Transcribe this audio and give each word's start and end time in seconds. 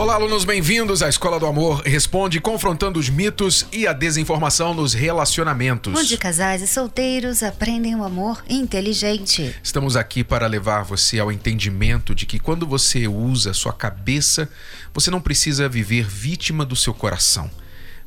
Olá, 0.00 0.14
alunos, 0.14 0.46
bem-vindos 0.46 1.02
à 1.02 1.10
Escola 1.10 1.38
do 1.38 1.44
Amor 1.44 1.82
Responde, 1.82 2.40
confrontando 2.40 2.98
os 2.98 3.10
mitos 3.10 3.66
e 3.70 3.86
a 3.86 3.92
desinformação 3.92 4.72
nos 4.72 4.94
relacionamentos. 4.94 5.94
Onde 5.94 6.16
casais 6.16 6.62
e 6.62 6.66
solteiros 6.66 7.42
aprendem 7.42 7.94
o 7.94 8.02
amor 8.02 8.42
inteligente. 8.48 9.54
Estamos 9.62 9.96
aqui 9.96 10.24
para 10.24 10.46
levar 10.46 10.84
você 10.84 11.18
ao 11.18 11.30
entendimento 11.30 12.14
de 12.14 12.24
que 12.24 12.38
quando 12.38 12.66
você 12.66 13.06
usa 13.06 13.52
sua 13.52 13.74
cabeça, 13.74 14.48
você 14.94 15.10
não 15.10 15.20
precisa 15.20 15.68
viver 15.68 16.06
vítima 16.08 16.64
do 16.64 16.74
seu 16.74 16.94
coração. 16.94 17.50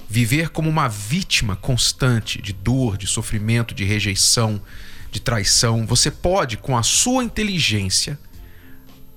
Viver 0.09 0.49
como 0.49 0.67
uma 0.67 0.87
vítima 0.87 1.55
constante 1.55 2.41
de 2.41 2.53
dor, 2.53 2.97
de 2.97 3.05
sofrimento, 3.05 3.71
de 3.75 3.83
rejeição, 3.83 4.59
de 5.11 5.21
traição. 5.21 5.85
Você 5.85 6.09
pode, 6.09 6.57
com 6.57 6.75
a 6.75 6.81
sua 6.81 7.23
inteligência, 7.23 8.17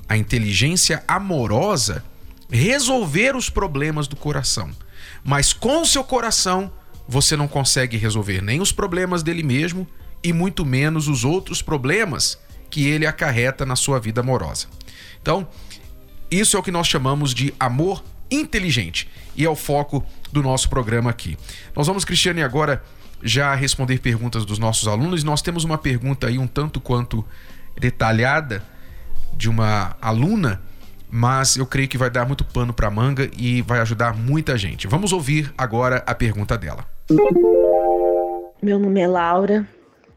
a 0.06 0.14
inteligência 0.14 1.02
amorosa, 1.08 2.04
resolver 2.50 3.36
os 3.36 3.50
problemas 3.50 4.06
do 4.08 4.16
coração. 4.16 4.70
Mas 5.24 5.52
com 5.52 5.82
o 5.82 5.86
seu 5.86 6.04
coração, 6.04 6.72
você 7.08 7.36
não 7.36 7.48
consegue 7.48 7.96
resolver 7.96 8.42
nem 8.42 8.60
os 8.60 8.72
problemas 8.72 9.22
dele 9.22 9.42
mesmo 9.42 9.86
e 10.22 10.32
muito 10.32 10.64
menos 10.64 11.08
os 11.08 11.24
outros 11.24 11.62
problemas 11.62 12.38
que 12.70 12.86
ele 12.86 13.06
acarreta 13.06 13.64
na 13.64 13.76
sua 13.76 14.00
vida 14.00 14.20
amorosa. 14.20 14.66
Então, 15.20 15.48
isso 16.30 16.56
é 16.56 16.60
o 16.60 16.62
que 16.62 16.70
nós 16.70 16.86
chamamos 16.86 17.32
de 17.32 17.54
amor 17.58 18.02
inteligente 18.30 19.08
e 19.36 19.44
é 19.44 19.48
o 19.48 19.54
foco 19.54 20.04
do 20.32 20.42
nosso 20.42 20.68
programa 20.68 21.10
aqui. 21.10 21.36
Nós 21.74 21.86
vamos, 21.86 22.04
Cristiane, 22.04 22.42
agora 22.42 22.82
já 23.22 23.54
responder 23.54 23.98
perguntas 24.00 24.44
dos 24.44 24.58
nossos 24.58 24.88
alunos. 24.88 25.22
Nós 25.22 25.42
temos 25.42 25.64
uma 25.64 25.78
pergunta 25.78 26.26
aí 26.26 26.38
um 26.38 26.46
tanto 26.46 26.80
quanto 26.80 27.24
detalhada 27.78 28.64
de 29.36 29.48
uma 29.48 29.96
aluna 30.00 30.62
mas 31.10 31.56
eu 31.56 31.66
creio 31.66 31.88
que 31.88 31.98
vai 31.98 32.10
dar 32.10 32.26
muito 32.26 32.44
pano 32.44 32.72
para 32.72 32.90
manga 32.90 33.30
e 33.36 33.62
vai 33.62 33.80
ajudar 33.80 34.16
muita 34.16 34.56
gente. 34.58 34.86
Vamos 34.86 35.12
ouvir 35.12 35.52
agora 35.56 36.02
a 36.06 36.14
pergunta 36.14 36.56
dela. 36.56 36.84
Meu 38.62 38.78
nome 38.78 39.00
é 39.00 39.06
Laura. 39.06 39.66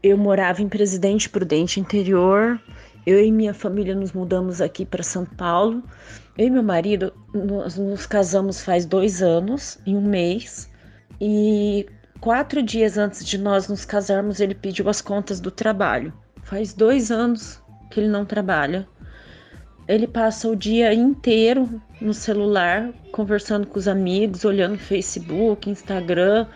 Eu 0.02 0.16
morava 0.16 0.62
em 0.62 0.68
Presidente 0.68 1.28
Prudente 1.28 1.78
Interior. 1.78 2.60
Eu 3.06 3.22
e 3.22 3.30
minha 3.30 3.54
família 3.54 3.94
nos 3.94 4.12
mudamos 4.12 4.60
aqui 4.60 4.84
para 4.84 5.02
São 5.02 5.24
Paulo. 5.24 5.82
Eu 6.36 6.46
e 6.46 6.50
meu 6.50 6.62
marido 6.62 7.12
nós 7.34 7.76
nos 7.76 8.06
casamos 8.06 8.62
faz 8.62 8.86
dois 8.86 9.22
anos, 9.22 9.78
em 9.86 9.96
um 9.96 10.00
mês. 10.00 10.70
E 11.20 11.86
quatro 12.20 12.62
dias 12.62 12.96
antes 12.96 13.24
de 13.24 13.36
nós 13.36 13.68
nos 13.68 13.84
casarmos, 13.84 14.40
ele 14.40 14.54
pediu 14.54 14.88
as 14.88 15.00
contas 15.00 15.40
do 15.40 15.50
trabalho. 15.50 16.12
Faz 16.42 16.72
dois 16.72 17.10
anos 17.10 17.62
que 17.90 18.00
ele 18.00 18.08
não 18.08 18.24
trabalha. 18.24 18.88
Ele 19.90 20.06
passa 20.06 20.46
o 20.46 20.54
dia 20.54 20.94
inteiro 20.94 21.82
no 22.00 22.14
celular, 22.14 22.92
conversando 23.10 23.66
com 23.66 23.76
os 23.76 23.88
amigos, 23.88 24.44
olhando 24.44 24.78
Facebook, 24.78 25.68
Instagram. 25.68 26.46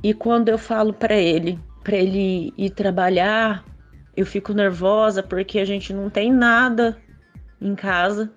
E 0.00 0.14
quando 0.14 0.48
eu 0.48 0.56
falo 0.56 0.92
para 0.92 1.16
ele, 1.16 1.58
para 1.82 1.96
ele 1.96 2.54
ir 2.56 2.70
trabalhar, 2.70 3.64
eu 4.16 4.24
fico 4.24 4.52
nervosa 4.52 5.24
porque 5.24 5.58
a 5.58 5.64
gente 5.64 5.92
não 5.92 6.08
tem 6.08 6.32
nada 6.32 6.96
em 7.60 7.74
casa. 7.74 8.30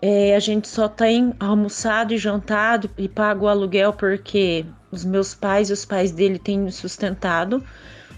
É, 0.00 0.34
a 0.34 0.40
gente 0.40 0.66
só 0.66 0.88
tem 0.88 1.32
almoçado 1.38 2.12
e 2.12 2.18
jantado 2.18 2.90
e 2.98 3.08
pago 3.08 3.44
o 3.46 3.48
aluguel 3.48 3.92
porque 3.92 4.66
os 4.90 5.04
meus 5.04 5.32
pais 5.32 5.70
e 5.70 5.72
os 5.72 5.84
pais 5.84 6.10
dele 6.10 6.40
têm 6.40 6.58
me 6.58 6.72
sustentado. 6.72 7.62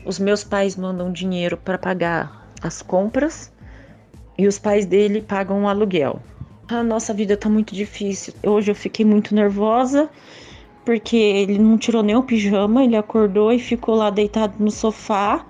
Os 0.07 0.19
meus 0.19 0.43
pais 0.43 0.77
mandam 0.77 1.13
dinheiro 1.13 1.59
para 1.59 1.77
pagar 1.77 2.49
as 2.63 2.81
compras 2.81 3.53
e 4.37 4.47
os 4.47 4.59
pais 4.59 4.87
dele 4.87 5.21
pagam 5.23 5.61
um 5.61 5.69
aluguel. 5.69 6.21
A 6.69 6.83
nossa 6.83 7.13
vida 7.13 7.37
tá 7.37 7.49
muito 7.49 7.75
difícil. 7.75 8.33
Hoje 8.43 8.71
eu 8.71 8.75
fiquei 8.75 9.05
muito 9.05 9.35
nervosa 9.35 10.09
porque 10.85 11.17
ele 11.17 11.59
não 11.59 11.79
tirou 11.79 12.03
nem 12.03 12.15
o 12.15 12.23
pijama, 12.23 12.85
ele 12.85 12.97
acordou 12.97 13.51
e 13.53 13.59
ficou 13.59 13.95
lá 13.95 14.11
deitado 14.11 14.55
no 14.59 14.71
sofá, 14.71 15.45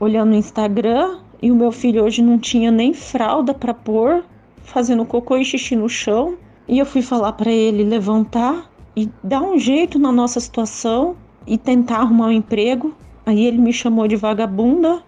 olhando 0.00 0.32
o 0.32 0.36
Instagram, 0.36 1.20
e 1.40 1.50
o 1.50 1.54
meu 1.54 1.70
filho 1.70 2.04
hoje 2.04 2.22
não 2.22 2.38
tinha 2.38 2.70
nem 2.70 2.92
fralda 2.92 3.54
para 3.54 3.72
pôr, 3.72 4.24
fazendo 4.64 5.04
cocô 5.04 5.36
e 5.36 5.44
xixi 5.44 5.76
no 5.76 5.88
chão. 5.88 6.36
E 6.66 6.78
eu 6.78 6.86
fui 6.86 7.02
falar 7.02 7.32
para 7.32 7.50
ele 7.50 7.84
levantar 7.84 8.70
e 8.96 9.08
dar 9.22 9.42
um 9.42 9.58
jeito 9.58 9.98
na 9.98 10.10
nossa 10.10 10.40
situação 10.40 11.16
e 11.46 11.56
tentar 11.56 11.98
arrumar 11.98 12.26
um 12.26 12.32
emprego. 12.32 12.94
Aí 13.24 13.44
ele 13.44 13.58
me 13.58 13.72
chamou 13.72 14.08
de 14.08 14.16
vagabunda, 14.16 15.02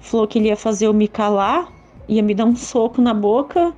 falou 0.00 0.26
que 0.26 0.38
ele 0.38 0.48
ia 0.48 0.56
fazer 0.56 0.86
eu 0.86 0.94
me 0.94 1.06
calar 1.06 1.68
ia 2.08 2.22
me 2.22 2.34
dar 2.34 2.44
um 2.44 2.56
soco 2.56 3.00
na 3.00 3.14
boca. 3.14 3.74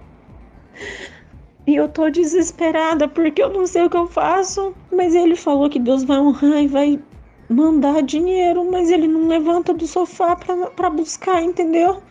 E 1.66 1.74
eu 1.74 1.88
tô 1.88 2.10
desesperada 2.10 3.08
porque 3.08 3.42
eu 3.42 3.52
não 3.52 3.66
sei 3.66 3.84
o 3.84 3.90
que 3.90 3.96
eu 3.96 4.06
faço. 4.06 4.74
Mas 4.92 5.14
ele 5.14 5.36
falou 5.36 5.68
que 5.70 5.78
Deus 5.78 6.04
vai 6.04 6.18
honrar 6.18 6.62
e 6.62 6.68
vai 6.68 7.00
mandar 7.48 8.02
dinheiro, 8.02 8.70
mas 8.70 8.90
ele 8.90 9.06
não 9.06 9.28
levanta 9.28 9.72
do 9.72 9.86
sofá 9.86 10.34
pra, 10.36 10.66
pra 10.68 10.90
buscar, 10.90 11.42
entendeu? 11.42 12.02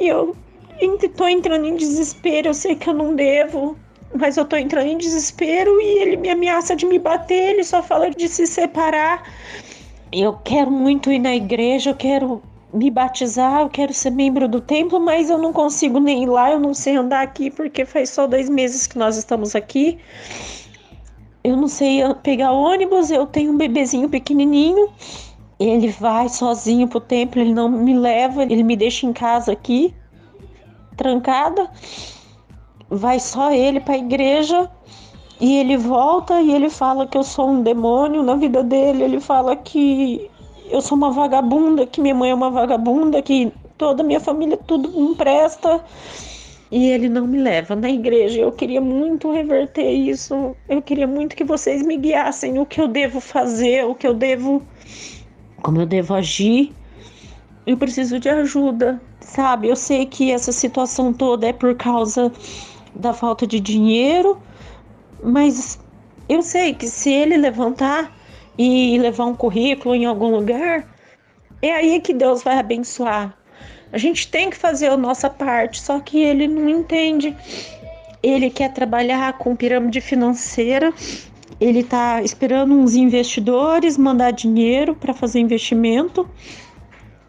E 0.00 0.08
eu 0.08 0.36
tô 1.16 1.26
entrando 1.26 1.66
em 1.66 1.76
desespero, 1.76 2.48
eu 2.48 2.54
sei 2.54 2.74
que 2.74 2.88
eu 2.88 2.94
não 2.94 3.14
devo, 3.14 3.76
mas 4.14 4.36
eu 4.36 4.44
tô 4.44 4.56
entrando 4.56 4.88
em 4.88 4.98
desespero 4.98 5.80
e 5.80 5.98
ele 6.00 6.16
me 6.16 6.30
ameaça 6.30 6.74
de 6.74 6.84
me 6.86 6.98
bater, 6.98 7.50
ele 7.50 7.64
só 7.64 7.82
fala 7.82 8.10
de 8.10 8.28
se 8.28 8.46
separar. 8.46 9.22
Eu 10.12 10.34
quero 10.44 10.70
muito 10.70 11.10
ir 11.10 11.18
na 11.18 11.34
igreja, 11.34 11.90
eu 11.90 11.96
quero 11.96 12.42
me 12.74 12.90
batizar, 12.90 13.60
eu 13.60 13.68
quero 13.68 13.94
ser 13.94 14.10
membro 14.10 14.48
do 14.48 14.60
templo, 14.60 14.98
mas 14.98 15.30
eu 15.30 15.38
não 15.38 15.52
consigo 15.52 16.00
nem 16.00 16.24
ir 16.24 16.26
lá, 16.26 16.50
eu 16.50 16.58
não 16.58 16.74
sei 16.74 16.96
andar 16.96 17.22
aqui 17.22 17.48
porque 17.48 17.84
faz 17.84 18.10
só 18.10 18.26
dois 18.26 18.48
meses 18.48 18.86
que 18.86 18.98
nós 18.98 19.16
estamos 19.16 19.54
aqui. 19.54 19.98
Eu 21.44 21.56
não 21.56 21.68
sei 21.68 22.02
pegar 22.22 22.50
ônibus, 22.50 23.10
eu 23.10 23.26
tenho 23.26 23.52
um 23.52 23.56
bebezinho 23.56 24.08
pequenininho. 24.08 24.88
Ele 25.60 25.88
vai 25.88 26.28
sozinho 26.28 26.88
pro 26.88 26.98
templo, 27.00 27.40
ele 27.40 27.54
não 27.54 27.68
me 27.68 27.96
leva, 27.96 28.42
ele 28.42 28.64
me 28.64 28.76
deixa 28.76 29.06
em 29.06 29.12
casa 29.12 29.52
aqui, 29.52 29.94
trancada. 30.96 31.70
Vai 32.90 33.20
só 33.20 33.52
ele 33.52 33.78
para 33.78 33.94
a 33.94 33.98
igreja 33.98 34.68
e 35.40 35.58
ele 35.58 35.76
volta 35.76 36.40
e 36.40 36.52
ele 36.52 36.68
fala 36.68 37.06
que 37.06 37.16
eu 37.16 37.22
sou 37.22 37.50
um 37.50 37.62
demônio 37.62 38.22
na 38.22 38.34
vida 38.34 38.64
dele. 38.64 39.04
Ele 39.04 39.20
fala 39.20 39.54
que 39.54 40.28
eu 40.70 40.80
sou 40.80 40.96
uma 40.96 41.10
vagabunda, 41.10 41.86
que 41.86 42.00
minha 42.00 42.14
mãe 42.14 42.30
é 42.30 42.34
uma 42.34 42.50
vagabunda, 42.50 43.20
que 43.22 43.52
toda 43.76 44.02
a 44.02 44.06
minha 44.06 44.20
família 44.20 44.56
tudo 44.56 45.14
presta. 45.16 45.84
E 46.70 46.88
ele 46.88 47.08
não 47.08 47.26
me 47.26 47.38
leva 47.38 47.76
na 47.76 47.88
igreja. 47.88 48.40
Eu 48.40 48.50
queria 48.50 48.80
muito 48.80 49.30
reverter 49.30 49.88
isso. 49.90 50.56
Eu 50.68 50.82
queria 50.82 51.06
muito 51.06 51.36
que 51.36 51.44
vocês 51.44 51.82
me 51.82 51.96
guiassem 51.96 52.58
o 52.58 52.66
que 52.66 52.80
eu 52.80 52.88
devo 52.88 53.20
fazer, 53.20 53.84
o 53.84 53.94
que 53.94 54.06
eu 54.06 54.14
devo. 54.14 54.62
como 55.62 55.80
eu 55.80 55.86
devo 55.86 56.14
agir. 56.14 56.72
Eu 57.66 57.76
preciso 57.76 58.18
de 58.18 58.28
ajuda, 58.28 59.00
sabe? 59.20 59.68
Eu 59.68 59.76
sei 59.76 60.04
que 60.04 60.30
essa 60.30 60.52
situação 60.52 61.12
toda 61.12 61.46
é 61.46 61.52
por 61.52 61.74
causa 61.76 62.32
da 62.94 63.12
falta 63.12 63.46
de 63.46 63.58
dinheiro, 63.60 64.38
mas 65.22 65.78
eu 66.28 66.42
sei 66.42 66.74
que 66.74 66.88
se 66.88 67.10
ele 67.10 67.36
levantar 67.36 68.12
e 68.56 68.98
levar 68.98 69.24
um 69.24 69.34
currículo 69.34 69.94
em 69.94 70.04
algum 70.04 70.30
lugar, 70.30 70.86
é 71.60 71.72
aí 71.72 72.00
que 72.00 72.12
Deus 72.12 72.42
vai 72.42 72.58
abençoar. 72.58 73.36
A 73.92 73.98
gente 73.98 74.28
tem 74.28 74.50
que 74.50 74.56
fazer 74.56 74.88
a 74.88 74.96
nossa 74.96 75.30
parte, 75.30 75.80
só 75.80 76.00
que 76.00 76.18
ele 76.20 76.48
não 76.48 76.68
entende. 76.68 77.36
Ele 78.22 78.50
quer 78.50 78.72
trabalhar 78.72 79.38
com 79.38 79.54
pirâmide 79.54 80.00
financeira, 80.00 80.92
ele 81.60 81.80
está 81.80 82.22
esperando 82.22 82.74
uns 82.74 82.94
investidores 82.94 83.96
mandar 83.96 84.32
dinheiro 84.32 84.94
para 84.94 85.14
fazer 85.14 85.40
investimento. 85.40 86.28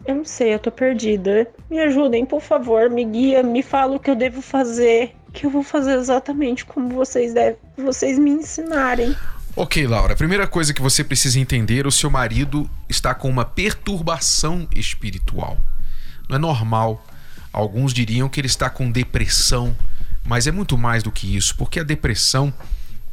Eu 0.06 0.16
não 0.16 0.26
sei, 0.26 0.54
eu 0.54 0.60
tô 0.60 0.72
perdida. 0.72 1.48
Me 1.70 1.80
ajudem, 1.80 2.26
por 2.26 2.42
favor, 2.42 2.90
me 2.90 3.04
guia, 3.04 3.44
me 3.44 3.62
fala 3.62 3.96
o 3.96 4.00
que 4.00 4.10
eu 4.10 4.16
devo 4.16 4.42
fazer, 4.42 5.16
que 5.34 5.46
eu 5.46 5.50
vou 5.50 5.64
fazer 5.64 5.94
exatamente 5.94 6.66
como 6.66 6.90
vocês 6.90 7.34
devem, 7.34 7.58
vocês 7.78 8.18
me 8.18 8.32
ensinarem. 8.32 9.16
Ok, 9.58 9.88
Laura. 9.88 10.14
A 10.14 10.18
primeira 10.18 10.46
coisa 10.48 10.74
que 10.74 10.82
você 10.82 11.04
precisa 11.04 11.40
entender: 11.40 11.88
o 11.88 11.92
seu 11.92 12.10
marido 12.10 12.70
está 12.90 13.16
com 13.16 13.30
uma 13.30 13.46
perturbação 13.46 14.68
espiritual. 14.76 15.58
Não 16.28 16.36
é 16.36 16.40
normal. 16.40 17.06
Alguns 17.54 17.94
diriam 17.94 18.28
que 18.28 18.40
ele 18.40 18.48
está 18.48 18.70
com 18.70 18.92
depressão, 18.92 19.74
mas 20.26 20.46
é 20.46 20.52
muito 20.52 20.78
mais 20.78 21.04
do 21.04 21.12
que 21.12 21.38
isso, 21.38 21.56
porque 21.56 21.80
a 21.80 21.84
depressão 21.84 22.54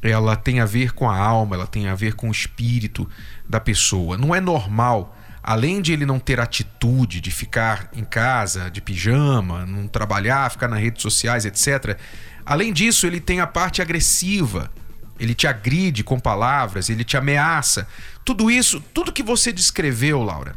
ela 0.02 0.34
tem 0.34 0.58
a 0.58 0.64
ver 0.64 0.92
com 0.92 1.08
a 1.08 1.16
alma, 1.16 1.54
ela 1.54 1.66
tem 1.66 1.86
a 1.86 1.94
ver 1.94 2.14
com 2.14 2.28
o 2.28 2.32
espírito 2.32 3.08
da 3.48 3.60
pessoa. 3.60 4.18
Não 4.18 4.34
é 4.34 4.40
normal 4.40 5.16
além 5.42 5.82
de 5.82 5.92
ele 5.92 6.06
não 6.06 6.20
ter 6.20 6.38
atitude 6.38 7.20
de 7.20 7.30
ficar 7.30 7.88
em 7.92 8.04
casa, 8.04 8.70
de 8.70 8.80
pijama, 8.80 9.66
não 9.66 9.88
trabalhar, 9.88 10.50
ficar 10.50 10.68
nas 10.68 10.80
redes 10.80 11.02
sociais, 11.02 11.44
etc. 11.44 11.98
Além 12.46 12.72
disso, 12.72 13.06
ele 13.06 13.20
tem 13.20 13.40
a 13.40 13.46
parte 13.46 13.82
agressiva. 13.82 14.70
Ele 15.18 15.34
te 15.34 15.46
agride 15.46 16.02
com 16.02 16.18
palavras, 16.18 16.88
ele 16.88 17.04
te 17.04 17.16
ameaça. 17.16 17.86
Tudo 18.24 18.50
isso, 18.50 18.80
tudo 18.92 19.12
que 19.12 19.22
você 19.22 19.52
descreveu, 19.52 20.22
Laura, 20.22 20.56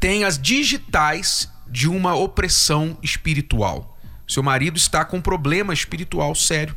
tem 0.00 0.24
as 0.24 0.38
digitais 0.38 1.48
de 1.68 1.88
uma 1.88 2.14
opressão 2.14 2.98
espiritual. 3.02 3.98
Seu 4.26 4.42
marido 4.42 4.76
está 4.76 5.04
com 5.04 5.18
um 5.18 5.22
problema 5.22 5.72
espiritual 5.72 6.34
sério. 6.34 6.76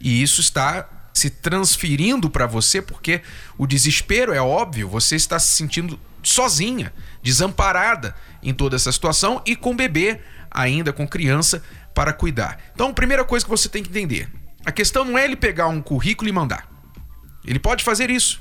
E 0.00 0.22
isso 0.22 0.40
está 0.40 0.88
se 1.12 1.30
transferindo 1.30 2.30
para 2.30 2.46
você 2.46 2.80
porque 2.80 3.22
o 3.56 3.66
desespero 3.66 4.32
é 4.32 4.40
óbvio, 4.40 4.88
você 4.88 5.16
está 5.16 5.38
se 5.38 5.56
sentindo 5.56 5.98
sozinha, 6.22 6.92
desamparada 7.22 8.14
em 8.42 8.54
toda 8.54 8.76
essa 8.76 8.92
situação 8.92 9.42
e 9.44 9.56
com 9.56 9.74
bebê, 9.74 10.20
ainda 10.50 10.92
com 10.92 11.06
criança 11.06 11.62
para 11.94 12.12
cuidar. 12.12 12.58
Então, 12.72 12.94
primeira 12.94 13.24
coisa 13.24 13.44
que 13.44 13.50
você 13.50 13.68
tem 13.68 13.82
que 13.82 13.88
entender, 13.90 14.30
a 14.64 14.72
questão 14.72 15.04
não 15.04 15.16
é 15.16 15.24
ele 15.24 15.36
pegar 15.36 15.68
um 15.68 15.80
currículo 15.80 16.28
e 16.28 16.32
mandar. 16.32 16.68
Ele 17.44 17.58
pode 17.58 17.84
fazer 17.84 18.10
isso. 18.10 18.40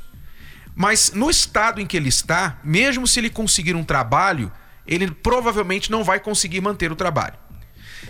Mas 0.76 1.12
no 1.12 1.30
estado 1.30 1.82
em 1.82 1.86
que 1.86 1.98
ele 1.98 2.10
está, 2.10 2.60
mesmo 2.64 3.08
se 3.08 3.20
ele 3.20 3.30
conseguir 3.30 3.76
um 3.76 3.84
trabalho, 3.84 4.52
ele 4.86 5.10
provavelmente 5.10 5.90
não 5.90 6.04
vai 6.04 6.20
conseguir 6.20 6.62
manter 6.62 6.92
o 6.92 6.96
trabalho. 6.96 7.36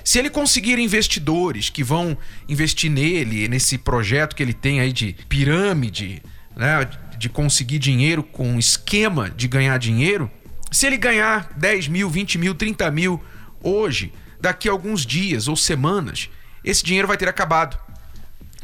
Se 0.03 0.19
ele 0.19 0.29
conseguir 0.29 0.77
investidores 0.79 1.69
que 1.69 1.83
vão 1.83 2.17
investir 2.47 2.89
nele, 2.91 3.47
nesse 3.47 3.77
projeto 3.77 4.35
que 4.35 4.43
ele 4.43 4.53
tem 4.53 4.79
aí 4.79 4.91
de 4.91 5.15
pirâmide, 5.27 6.21
né, 6.55 6.89
de 7.17 7.29
conseguir 7.29 7.79
dinheiro 7.79 8.23
com 8.23 8.49
um 8.49 8.59
esquema 8.59 9.29
de 9.29 9.47
ganhar 9.47 9.77
dinheiro, 9.77 10.29
se 10.71 10.85
ele 10.85 10.97
ganhar 10.97 11.53
10 11.57 11.87
mil, 11.87 12.09
20 12.09 12.37
mil, 12.37 12.53
30 12.53 12.91
mil 12.91 13.23
hoje, 13.61 14.13
daqui 14.39 14.67
a 14.67 14.71
alguns 14.71 15.05
dias 15.05 15.47
ou 15.47 15.55
semanas, 15.55 16.29
esse 16.63 16.83
dinheiro 16.83 17.07
vai 17.07 17.17
ter 17.17 17.27
acabado. 17.27 17.77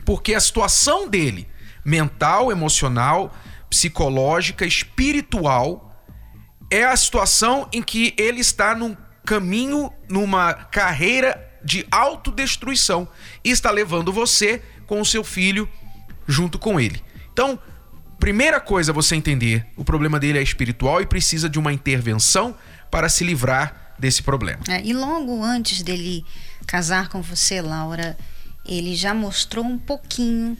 Porque 0.05 0.33
a 0.33 0.39
situação 0.39 1.07
dele, 1.07 1.47
mental, 1.83 2.51
emocional, 2.51 3.35
psicológica, 3.69 4.65
espiritual, 4.65 5.93
é 6.69 6.83
a 6.83 6.95
situação 6.95 7.67
em 7.71 7.81
que 7.81 8.13
ele 8.17 8.41
está 8.41 8.75
num 8.75 8.95
caminho, 9.25 9.91
numa 10.09 10.53
carreira 10.53 11.51
de 11.63 11.85
autodestruição 11.89 13.07
e 13.43 13.49
está 13.49 13.71
levando 13.71 14.11
você 14.11 14.61
com 14.85 14.99
o 14.99 15.05
seu 15.05 15.23
filho 15.23 15.67
junto 16.27 16.59
com 16.59 16.79
ele. 16.79 17.01
Então, 17.31 17.57
primeira 18.19 18.59
coisa 18.59 18.93
você 18.93 19.15
entender, 19.15 19.65
o 19.75 19.83
problema 19.83 20.19
dele 20.19 20.39
é 20.39 20.41
espiritual 20.41 21.01
e 21.01 21.05
precisa 21.05 21.49
de 21.49 21.57
uma 21.57 21.71
intervenção 21.71 22.55
para 22.91 23.09
se 23.09 23.23
livrar 23.23 23.95
desse 23.97 24.21
problema. 24.21 24.61
É, 24.67 24.83
e 24.83 24.93
logo 24.93 25.43
antes 25.43 25.81
dele 25.81 26.25
casar 26.67 27.09
com 27.09 27.21
você, 27.21 27.61
Laura, 27.61 28.17
ele 28.65 28.95
já 28.95 29.13
mostrou 29.13 29.65
um 29.65 29.77
pouquinho 29.77 30.57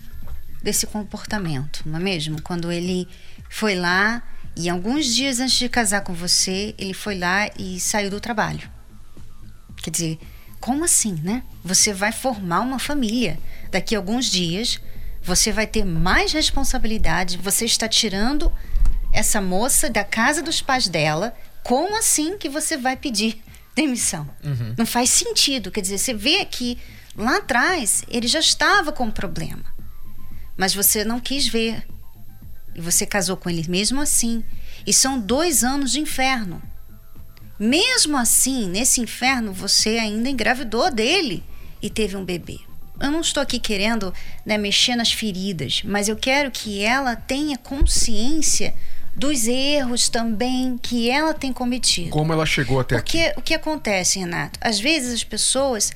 desse 0.62 0.88
comportamento, 0.88 1.84
não 1.86 2.00
é 2.00 2.04
mesmo? 2.04 2.42
Quando 2.42 2.72
ele 2.72 3.08
foi 3.50 3.76
lá 3.76 4.24
e 4.56 4.70
alguns 4.70 5.06
dias 5.14 5.40
antes 5.40 5.58
de 5.58 5.68
casar 5.68 6.02
com 6.02 6.14
você, 6.14 6.74
ele 6.78 6.94
foi 6.94 7.18
lá 7.18 7.50
e 7.58 7.80
saiu 7.80 8.10
do 8.10 8.20
trabalho. 8.20 8.70
Quer 9.78 9.90
dizer, 9.90 10.20
como 10.60 10.86
assim, 10.86 11.20
né? 11.24 11.44
Você 11.64 11.94
vai 11.94 12.12
formar 12.12 12.62
uma 12.62 12.80
família. 12.80 13.38
Daqui 13.70 13.96
a 13.96 13.98
alguns 13.98 14.28
dias, 14.28 14.80
você 15.22 15.52
vai 15.52 15.68
ter 15.68 15.84
mais 15.84 16.32
responsabilidade. 16.32 17.38
Você 17.38 17.66
está 17.66 17.88
tirando 17.88 18.52
essa 19.12 19.42
moça 19.42 19.90
da 19.90 20.04
casa 20.04 20.42
dos 20.42 20.62
pais 20.62 20.88
dela. 20.88 21.36
Como 21.64 21.98
assim 21.98 22.38
que 22.38 22.48
você 22.48 22.78
vai 22.78 22.96
pedir 22.96 23.42
demissão? 23.76 24.30
Uhum. 24.44 24.76
Não 24.78 24.86
faz 24.86 25.10
sentido. 25.10 25.70
Quer 25.72 25.82
dizer, 25.82 25.98
você 25.98 26.14
vê 26.14 26.46
que 26.46 26.78
lá 27.16 27.38
atrás 27.38 28.04
ele 28.08 28.28
já 28.28 28.40
estava 28.40 28.92
com 28.92 29.06
um 29.06 29.12
problema. 29.12 29.64
Mas 30.58 30.74
você 30.74 31.04
não 31.04 31.20
quis 31.20 31.48
ver. 31.48 31.86
E 32.76 32.82
você 32.82 33.06
casou 33.06 33.38
com 33.38 33.50
ele 33.50 33.66
mesmo 33.68 34.02
assim. 34.02 34.44
E 34.86 34.94
são 34.94 35.20
dois 35.20 35.64
anos 35.64 35.92
de 35.92 36.00
inferno. 36.00 36.62
Mesmo 37.60 38.18
assim, 38.18 38.68
nesse 38.68 39.00
inferno, 39.00 39.54
você 39.54 39.98
ainda 39.98 40.30
engravidou 40.30 40.92
dele 40.92 41.44
e 41.82 41.90
teve 41.90 42.18
um 42.18 42.26
bebê. 42.26 42.60
Eu 43.00 43.12
não 43.12 43.22
estou 43.22 43.42
aqui 43.42 43.60
querendo 43.60 44.14
né, 44.46 44.58
mexer 44.58 44.96
nas 44.96 45.12
feridas, 45.12 45.82
mas 45.84 46.08
eu 46.08 46.16
quero 46.16 46.52
que 46.52 46.82
ela 46.84 47.16
tenha 47.16 47.58
consciência 47.58 48.74
dos 49.16 49.48
erros 49.48 50.10
também 50.10 50.78
que 50.78 51.10
ela 51.10 51.34
tem 51.34 51.54
cometido. 51.54 52.10
Como 52.10 52.34
ela 52.34 52.46
chegou 52.46 52.80
até 52.80 52.96
Porque, 52.96 53.20
aqui? 53.20 53.40
O 53.40 53.42
que 53.42 53.54
acontece, 53.54 54.20
Renato? 54.20 54.60
Às 54.62 54.80
vezes 54.80 55.14
as 55.14 55.24
pessoas 55.24 55.92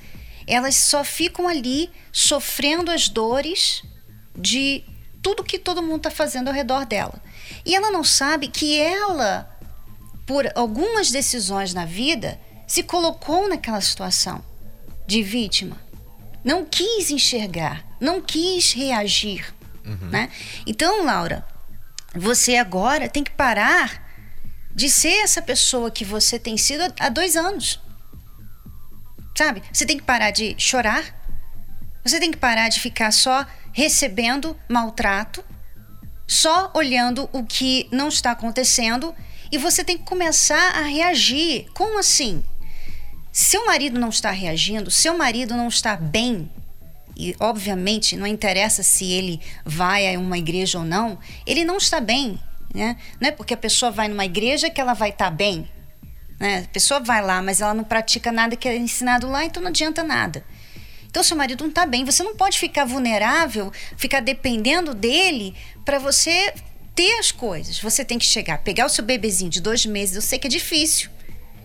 elas 0.48 0.76
só 0.76 1.04
ficam 1.04 1.48
ali 1.48 1.92
sofrendo 2.12 2.90
as 2.90 3.10
dores 3.10 3.84
de 4.36 4.84
tudo 5.22 5.44
que 5.44 5.60
todo 5.60 5.84
mundo 5.84 5.98
está 5.98 6.12
fazendo 6.12 6.48
ao 6.48 6.54
redor 6.54 6.86
dela. 6.86 7.22
E 7.66 7.76
ela 7.76 7.92
não 7.92 8.04
sabe 8.04 8.48
que 8.48 8.80
ela, 8.80 9.50
por 10.26 10.50
algumas 10.56 11.12
decisões 11.12 11.74
na 11.74 11.84
vida, 11.86 12.40
se 12.66 12.82
colocou 12.82 13.50
naquela 13.50 13.82
situação 13.82 14.44
de 15.06 15.22
vítima. 15.22 15.78
Não 16.44 16.64
quis 16.64 17.12
enxergar, 17.12 17.86
não 18.00 18.22
quis 18.22 18.72
reagir. 18.72 19.54
Uhum. 19.86 20.10
Né? 20.10 20.30
Então, 20.66 21.04
Laura, 21.04 21.46
você 22.16 22.56
agora 22.56 23.10
tem 23.10 23.24
que 23.24 23.32
parar 23.32 24.06
de 24.74 24.90
ser 24.90 25.24
essa 25.24 25.42
pessoa 25.42 25.92
que 25.92 26.06
você 26.06 26.38
tem 26.38 26.56
sido 26.56 26.84
há 27.00 27.10
dois 27.10 27.36
anos. 27.36 27.80
Sabe? 29.38 29.62
Você 29.72 29.86
tem 29.86 29.98
que 29.98 30.04
parar 30.04 30.32
de 30.32 30.56
chorar. 30.58 31.16
Você 32.04 32.20
tem 32.20 32.32
que 32.32 32.38
parar 32.38 32.70
de 32.70 32.80
ficar 32.80 33.12
só 33.12 33.46
recebendo 33.72 34.58
maltrato, 34.68 35.46
só 36.26 36.72
olhando 36.74 37.30
o 37.32 37.44
que 37.44 37.88
não 37.92 38.08
está 38.08 38.32
acontecendo 38.32 39.14
e 39.52 39.60
você 39.60 39.84
tem 39.84 39.96
que 39.96 40.06
começar 40.06 40.72
a 40.76 40.82
reagir. 40.82 41.68
Como 41.76 42.00
assim? 42.00 42.44
Seu 43.32 43.68
marido 43.68 44.00
não 44.00 44.10
está 44.10 44.32
reagindo, 44.32 44.90
seu 44.90 45.16
marido 45.16 45.54
não 45.54 45.68
está 45.68 45.96
bem, 45.96 46.50
e 47.16 47.36
obviamente 47.40 48.18
não 48.18 48.26
interessa 48.26 48.82
se 48.82 49.06
ele 49.12 49.40
vai 49.64 50.16
a 50.16 50.18
uma 50.20 50.40
igreja 50.40 50.80
ou 50.80 50.84
não, 50.84 51.20
ele 51.46 51.64
não 51.64 51.78
está 51.78 52.00
bem. 52.00 52.40
Né? 52.74 52.98
Não 53.22 53.30
é 53.30 53.32
porque 53.32 53.54
a 53.54 53.58
pessoa 53.58 53.92
vai 53.92 54.08
numa 54.08 54.26
igreja 54.26 54.72
que 54.72 54.82
ela 54.82 54.96
vai 54.96 55.10
estar 55.10 55.30
bem. 55.30 55.70
Né? 56.40 56.66
A 56.66 56.68
pessoa 56.68 57.00
vai 57.00 57.22
lá, 57.22 57.42
mas 57.42 57.62
ela 57.62 57.74
não 57.74 57.84
pratica 57.84 58.32
nada 58.32 58.56
que 58.56 58.68
é 58.68 58.78
ensinado 58.78 59.28
lá, 59.28 59.44
então 59.44 59.62
não 59.62 59.70
adianta 59.70 60.04
nada. 60.04 60.46
Então, 61.10 61.24
seu 61.24 61.38
marido 61.38 61.64
não 61.64 61.70
está 61.70 61.86
bem. 61.86 62.06
Você 62.06 62.22
não 62.22 62.36
pode 62.36 62.60
ficar 62.60 62.86
vulnerável, 62.86 63.72
ficar 63.96 64.20
dependendo 64.20 64.94
dele 64.94 65.56
para 65.84 65.98
você 65.98 66.54
ter 66.94 67.18
as 67.20 67.32
coisas. 67.32 67.80
Você 67.80 68.06
tem 68.06 68.20
que 68.20 68.26
chegar, 68.26 68.60
pegar 68.60 68.86
o 68.86 68.90
seu 68.90 69.04
bebezinho 69.04 69.50
de 69.50 69.62
dois 69.62 69.86
meses. 69.86 70.16
Eu 70.16 70.22
sei 70.22 70.38
que 70.38 70.48
é 70.48 70.50
difícil. 70.50 71.10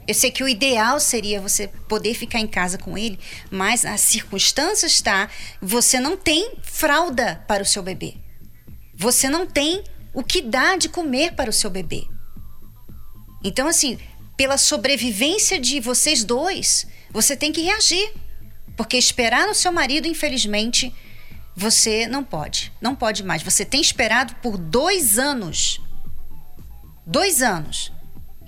Eu 0.07 0.15
sei 0.15 0.31
que 0.31 0.43
o 0.43 0.49
ideal 0.49 0.99
seria 0.99 1.41
você 1.41 1.69
poder 1.89 2.15
ficar 2.15 2.41
em 2.41 2.47
casa 2.47 2.77
com 2.77 2.99
ele, 2.99 3.19
mas 3.51 3.85
a 3.85 3.97
circunstância 3.97 4.87
está, 4.87 5.29
você 5.61 6.01
não 6.01 6.17
tem 6.17 6.57
fralda 6.63 7.45
para 7.47 7.63
o 7.63 7.67
seu 7.67 7.83
bebê. 7.83 8.15
Você 8.95 9.29
não 9.29 9.47
tem 9.47 9.85
o 10.13 10.23
que 10.23 10.43
dá 10.43 10.77
de 10.77 10.89
comer 10.89 11.35
para 11.35 11.51
o 11.51 11.53
seu 11.53 11.71
bebê. 11.71 12.05
Então, 13.45 13.67
assim, 13.67 13.99
pela 14.37 14.59
sobrevivência 14.59 15.59
de 15.59 15.81
vocês 15.81 16.25
dois, 16.25 16.87
você 17.11 17.37
tem 17.37 17.53
que 17.53 17.63
reagir. 17.63 18.13
Porque 18.77 18.97
esperar 18.97 19.47
no 19.47 19.55
seu 19.55 19.71
marido, 19.71 20.09
infelizmente, 20.09 20.93
você 21.55 22.07
não 22.07 22.25
pode. 22.25 22.73
Não 22.81 22.95
pode 22.95 23.23
mais. 23.23 23.43
Você 23.43 23.65
tem 23.65 23.81
esperado 23.81 24.35
por 24.37 24.57
dois 24.57 25.19
anos. 25.19 25.81
Dois 27.07 27.43
anos. 27.43 27.93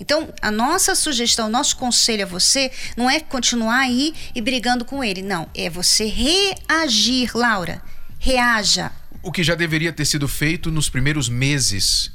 Então, 0.00 0.32
a 0.40 0.50
nossa 0.50 0.94
sugestão, 0.94 1.48
nosso 1.48 1.76
conselho 1.76 2.24
a 2.24 2.26
você 2.26 2.70
não 2.96 3.08
é 3.08 3.20
continuar 3.20 3.80
aí 3.80 4.14
e 4.34 4.40
brigando 4.40 4.84
com 4.84 5.04
ele. 5.04 5.22
Não. 5.22 5.48
É 5.54 5.68
você 5.68 6.06
reagir, 6.06 7.36
Laura. 7.36 7.82
Reaja. 8.18 8.90
O 9.22 9.30
que 9.30 9.44
já 9.44 9.54
deveria 9.54 9.92
ter 9.92 10.04
sido 10.04 10.26
feito 10.26 10.70
nos 10.70 10.88
primeiros 10.88 11.28
meses 11.28 12.13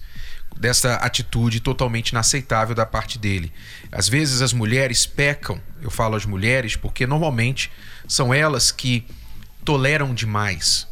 dessa 0.59 0.95
atitude 0.95 1.61
totalmente 1.61 2.09
inaceitável 2.09 2.75
da 2.75 2.85
parte 2.85 3.17
dele. 3.17 3.51
Às 3.89 4.09
vezes 4.09 4.41
as 4.41 4.51
mulheres 4.51 5.05
pecam, 5.05 5.61
eu 5.81 5.89
falo 5.89 6.15
as 6.15 6.25
mulheres 6.25 6.75
porque 6.75 7.07
normalmente 7.07 7.71
são 8.07 8.33
elas 8.33 8.69
que 8.69 9.07
toleram 9.63 10.13
demais. 10.13 10.85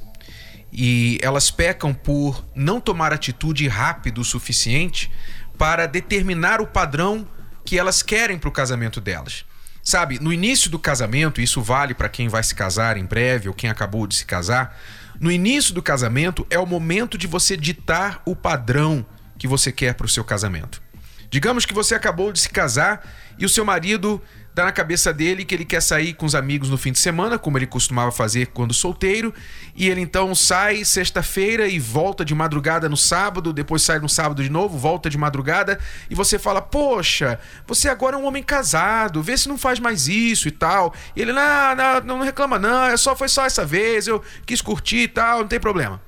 E 0.71 1.19
elas 1.21 1.51
pecam 1.51 1.93
por 1.93 2.45
não 2.55 2.79
tomar 2.79 3.11
atitude 3.11 3.67
rápido 3.67 4.21
o 4.21 4.25
suficiente 4.25 5.11
para 5.57 5.85
determinar 5.85 6.61
o 6.61 6.67
padrão 6.67 7.27
que 7.65 7.77
elas 7.77 8.01
querem 8.01 8.37
para 8.37 8.49
o 8.49 8.51
casamento 8.51 9.01
delas. 9.01 9.43
Sabe, 9.83 10.19
no 10.19 10.31
início 10.31 10.69
do 10.69 10.77
casamento, 10.77 11.41
isso 11.41 11.61
vale 11.61 11.93
para 11.93 12.09
quem 12.09 12.27
vai 12.27 12.43
se 12.43 12.53
casar 12.53 12.97
em 12.97 13.05
breve 13.05 13.47
ou 13.47 13.53
quem 13.53 13.69
acabou 13.69 14.05
de 14.05 14.15
se 14.15 14.25
casar. 14.25 14.77
No 15.19 15.31
início 15.31 15.73
do 15.73 15.81
casamento 15.81 16.45
é 16.49 16.59
o 16.59 16.65
momento 16.65 17.17
de 17.17 17.25
você 17.25 17.57
ditar 17.57 18.21
o 18.25 18.35
padrão 18.35 19.05
que 19.37 19.47
você 19.47 19.71
quer 19.71 19.93
para 19.93 20.05
o 20.05 20.09
seu 20.09 20.23
casamento. 20.23 20.81
Digamos 21.29 21.65
que 21.65 21.73
você 21.73 21.93
acabou 21.93 22.31
de 22.31 22.39
se 22.39 22.49
casar 22.49 23.05
e 23.37 23.45
o 23.45 23.49
seu 23.49 23.65
marido 23.65 24.21
dá 24.57 24.65
na 24.65 24.71
cabeça 24.71 25.13
dele 25.13 25.45
que 25.45 25.53
ele 25.53 25.65
quer 25.65 25.81
sair 25.83 26.15
com 26.15 26.25
os 26.25 26.33
amigos 26.33 26.67
no 26.67 26.79
fim 26.79 26.91
de 26.91 26.97
semana, 26.97 27.37
como 27.37 27.59
ele 27.59 27.67
costumava 27.67 28.11
fazer 28.11 28.47
quando 28.47 28.73
solteiro, 28.73 29.31
e 29.75 29.87
ele 29.87 30.01
então 30.01 30.33
sai 30.33 30.83
sexta-feira 30.83 31.67
e 31.67 31.77
volta 31.77 32.25
de 32.25 32.33
madrugada 32.33 32.89
no 32.89 32.97
sábado, 32.97 33.53
depois 33.53 33.83
sai 33.83 33.99
no 33.99 34.09
sábado 34.09 34.41
de 34.41 34.49
novo, 34.49 34.75
volta 34.75 35.11
de 35.11 35.17
madrugada, 35.17 35.77
e 36.09 36.15
você 36.15 36.39
fala: 36.39 36.59
Poxa, 36.59 37.39
você 37.67 37.87
agora 37.87 38.15
é 38.15 38.19
um 38.19 38.25
homem 38.25 38.41
casado, 38.41 39.21
vê 39.21 39.37
se 39.37 39.47
não 39.47 39.59
faz 39.59 39.79
mais 39.79 40.07
isso 40.07 40.47
e 40.47 40.51
tal. 40.51 40.91
E 41.15 41.21
ele, 41.21 41.33
não, 41.33 41.75
não, 41.75 42.17
não 42.17 42.25
reclama, 42.25 42.57
não, 42.57 42.85
é 42.85 42.97
só, 42.97 43.15
foi 43.15 43.29
só 43.29 43.45
essa 43.45 43.63
vez, 43.63 44.07
eu 44.07 44.23
quis 44.43 44.59
curtir 44.59 45.03
e 45.03 45.07
tal, 45.07 45.41
não 45.41 45.47
tem 45.47 45.59
problema. 45.59 46.06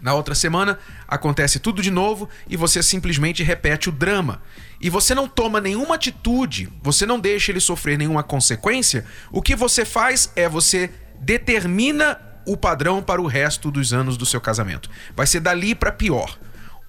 Na 0.00 0.14
outra 0.14 0.34
semana, 0.34 0.78
acontece 1.06 1.58
tudo 1.58 1.82
de 1.82 1.90
novo 1.90 2.28
e 2.48 2.56
você 2.56 2.82
simplesmente 2.82 3.42
repete 3.42 3.88
o 3.88 3.92
drama. 3.92 4.40
E 4.80 4.88
você 4.88 5.14
não 5.14 5.26
toma 5.26 5.60
nenhuma 5.60 5.96
atitude, 5.96 6.72
você 6.82 7.04
não 7.04 7.18
deixa 7.18 7.50
ele 7.50 7.60
sofrer 7.60 7.98
nenhuma 7.98 8.22
consequência. 8.22 9.04
O 9.32 9.42
que 9.42 9.56
você 9.56 9.84
faz 9.84 10.30
é 10.36 10.48
você 10.48 10.90
determina 11.20 12.20
o 12.46 12.56
padrão 12.56 13.02
para 13.02 13.20
o 13.20 13.26
resto 13.26 13.70
dos 13.70 13.92
anos 13.92 14.16
do 14.16 14.24
seu 14.24 14.40
casamento. 14.40 14.88
Vai 15.16 15.26
ser 15.26 15.40
dali 15.40 15.74
para 15.74 15.92
pior. 15.92 16.38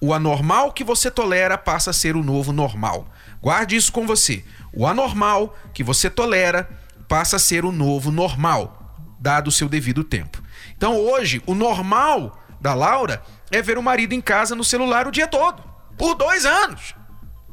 O 0.00 0.14
anormal 0.14 0.72
que 0.72 0.82
você 0.82 1.10
tolera 1.10 1.58
passa 1.58 1.90
a 1.90 1.92
ser 1.92 2.16
o 2.16 2.22
novo 2.22 2.52
normal. 2.52 3.12
Guarde 3.42 3.76
isso 3.76 3.92
com 3.92 4.06
você. 4.06 4.44
O 4.72 4.86
anormal 4.86 5.54
que 5.74 5.84
você 5.84 6.08
tolera 6.08 6.70
passa 7.06 7.36
a 7.36 7.40
ser 7.40 7.64
o 7.64 7.72
novo 7.72 8.10
normal, 8.10 8.96
dado 9.20 9.48
o 9.48 9.52
seu 9.52 9.68
devido 9.68 10.04
tempo. 10.04 10.42
Então 10.76 10.96
hoje, 10.96 11.42
o 11.44 11.54
normal 11.54 12.40
da 12.60 12.74
Laura 12.74 13.22
é 13.50 13.62
ver 13.62 13.78
o 13.78 13.82
marido 13.82 14.12
em 14.12 14.20
casa 14.20 14.54
no 14.54 14.62
celular 14.62 15.06
o 15.06 15.10
dia 15.10 15.26
todo. 15.26 15.62
Por 15.96 16.14
dois 16.14 16.44
anos. 16.44 16.94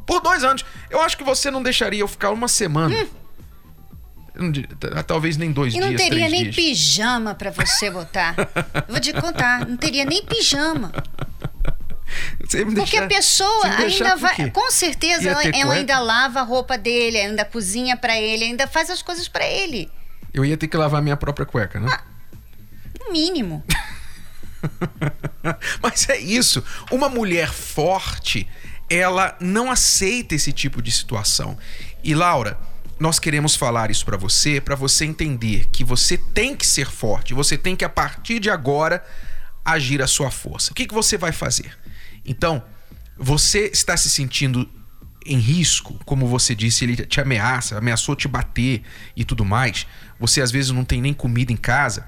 Por 0.05 0.21
dois 0.21 0.43
anos. 0.43 0.63
Eu 0.89 1.01
acho 1.01 1.17
que 1.17 1.23
você 1.23 1.49
não 1.51 1.61
deixaria 1.61 1.99
eu 1.99 2.07
ficar 2.07 2.31
uma 2.31 2.47
semana. 2.47 2.95
Hum. 2.95 4.51
Talvez 5.05 5.35
nem 5.35 5.51
dois 5.51 5.73
dias. 5.73 5.83
E 5.83 5.89
não 5.89 5.95
dias, 5.95 6.09
teria 6.09 6.29
nem 6.29 6.43
dias. 6.43 6.55
pijama 6.55 7.33
para 7.33 7.49
você 7.51 7.89
botar. 7.89 8.35
Vou 8.87 8.99
te 8.99 9.11
contar, 9.13 9.65
não 9.65 9.75
teria 9.75 10.05
nem 10.05 10.23
pijama. 10.23 10.91
Porque 12.39 12.65
deixar, 12.75 13.03
a 13.03 13.07
pessoa 13.07 13.65
ainda 13.65 14.15
vai. 14.15 14.49
Com 14.51 14.71
certeza, 14.71 15.29
ela, 15.29 15.43
ela 15.43 15.73
ainda 15.73 15.99
lava 15.99 16.39
a 16.39 16.43
roupa 16.43 16.77
dele, 16.77 17.17
ainda 17.17 17.43
cozinha 17.43 17.97
para 17.97 18.17
ele, 18.17 18.45
ainda 18.45 18.67
faz 18.67 18.89
as 18.89 19.01
coisas 19.01 19.27
para 19.27 19.45
ele. 19.45 19.91
Eu 20.33 20.45
ia 20.45 20.55
ter 20.55 20.67
que 20.67 20.77
lavar 20.77 21.01
minha 21.01 21.17
própria 21.17 21.45
cueca, 21.45 21.79
né? 21.79 21.89
Ah, 21.91 22.03
no 22.99 23.11
mínimo. 23.11 23.63
Mas 25.81 26.09
é 26.09 26.17
isso. 26.17 26.63
Uma 26.91 27.09
mulher 27.09 27.51
forte, 27.51 28.47
ela 28.89 29.35
não 29.39 29.71
aceita 29.71 30.35
esse 30.35 30.51
tipo 30.51 30.81
de 30.81 30.91
situação. 30.91 31.57
E 32.03 32.13
Laura, 32.13 32.57
nós 32.99 33.19
queremos 33.19 33.55
falar 33.55 33.91
isso 33.91 34.05
para 34.05 34.17
você, 34.17 34.59
para 34.59 34.75
você 34.75 35.05
entender 35.05 35.67
que 35.71 35.83
você 35.83 36.17
tem 36.17 36.55
que 36.55 36.65
ser 36.65 36.89
forte, 36.89 37.33
você 37.33 37.57
tem 37.57 37.75
que 37.75 37.85
a 37.85 37.89
partir 37.89 38.39
de 38.39 38.49
agora 38.49 39.03
agir 39.63 40.01
a 40.01 40.07
sua 40.07 40.31
força. 40.31 40.71
O 40.71 40.75
que, 40.75 40.87
que 40.87 40.93
você 40.93 41.17
vai 41.17 41.31
fazer? 41.31 41.77
Então, 42.25 42.63
você 43.17 43.69
está 43.73 43.95
se 43.97 44.09
sentindo 44.09 44.69
em 45.25 45.37
risco, 45.37 45.99
como 46.05 46.25
você 46.25 46.55
disse, 46.55 46.85
ele 46.85 46.95
te 46.95 47.19
ameaça, 47.19 47.77
ameaçou 47.77 48.15
te 48.15 48.27
bater 48.27 48.81
e 49.15 49.25
tudo 49.25 49.43
mais. 49.43 49.85
Você 50.19 50.41
às 50.41 50.51
vezes 50.51 50.71
não 50.71 50.85
tem 50.85 51.01
nem 51.01 51.13
comida 51.13 51.51
em 51.51 51.57
casa. 51.57 52.07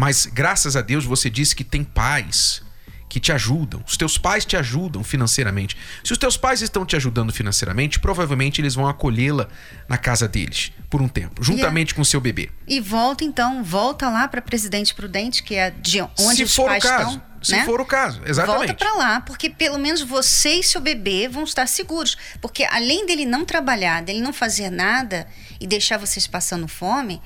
Mas 0.00 0.24
graças 0.24 0.76
a 0.76 0.80
Deus 0.80 1.04
você 1.04 1.28
disse 1.28 1.54
que 1.54 1.62
tem 1.62 1.84
pais 1.84 2.62
que 3.06 3.20
te 3.20 3.32
ajudam. 3.32 3.84
Os 3.86 3.98
teus 3.98 4.16
pais 4.16 4.46
te 4.46 4.56
ajudam 4.56 5.04
financeiramente. 5.04 5.76
Se 6.02 6.10
os 6.10 6.16
teus 6.16 6.38
pais 6.38 6.62
estão 6.62 6.86
te 6.86 6.96
ajudando 6.96 7.30
financeiramente, 7.34 8.00
provavelmente 8.00 8.62
eles 8.62 8.74
vão 8.74 8.88
acolhê-la 8.88 9.46
na 9.86 9.98
casa 9.98 10.26
deles 10.26 10.72
por 10.88 11.02
um 11.02 11.08
tempo, 11.08 11.44
juntamente 11.44 11.94
com 11.94 12.00
o 12.00 12.04
seu 12.04 12.18
bebê. 12.18 12.48
E 12.66 12.80
volta 12.80 13.24
então, 13.24 13.62
volta 13.62 14.08
lá 14.08 14.26
para 14.26 14.40
Presidente 14.40 14.94
Prudente, 14.94 15.42
que 15.42 15.54
é 15.54 15.70
de 15.70 16.00
onde 16.00 16.36
Se 16.36 16.44
os 16.44 16.54
for 16.54 16.68
pais 16.68 16.82
o 16.82 16.88
caso, 16.88 17.10
estão. 17.10 17.22
Se 17.42 17.52
né? 17.52 17.64
for 17.66 17.78
o 17.78 17.84
caso, 17.84 18.22
exatamente. 18.24 18.68
Volta 18.68 18.74
para 18.74 18.94
lá, 18.94 19.20
porque 19.20 19.50
pelo 19.50 19.78
menos 19.78 20.00
você 20.00 20.54
e 20.54 20.62
seu 20.62 20.80
bebê 20.80 21.28
vão 21.28 21.44
estar 21.44 21.66
seguros. 21.66 22.16
Porque 22.40 22.64
além 22.64 23.04
dele 23.04 23.26
não 23.26 23.44
trabalhar, 23.44 24.00
dele 24.00 24.22
não 24.22 24.32
fazer 24.32 24.70
nada 24.70 25.26
e 25.60 25.66
deixar 25.66 25.98
vocês 25.98 26.26
passando 26.26 26.66
fome, 26.66 27.20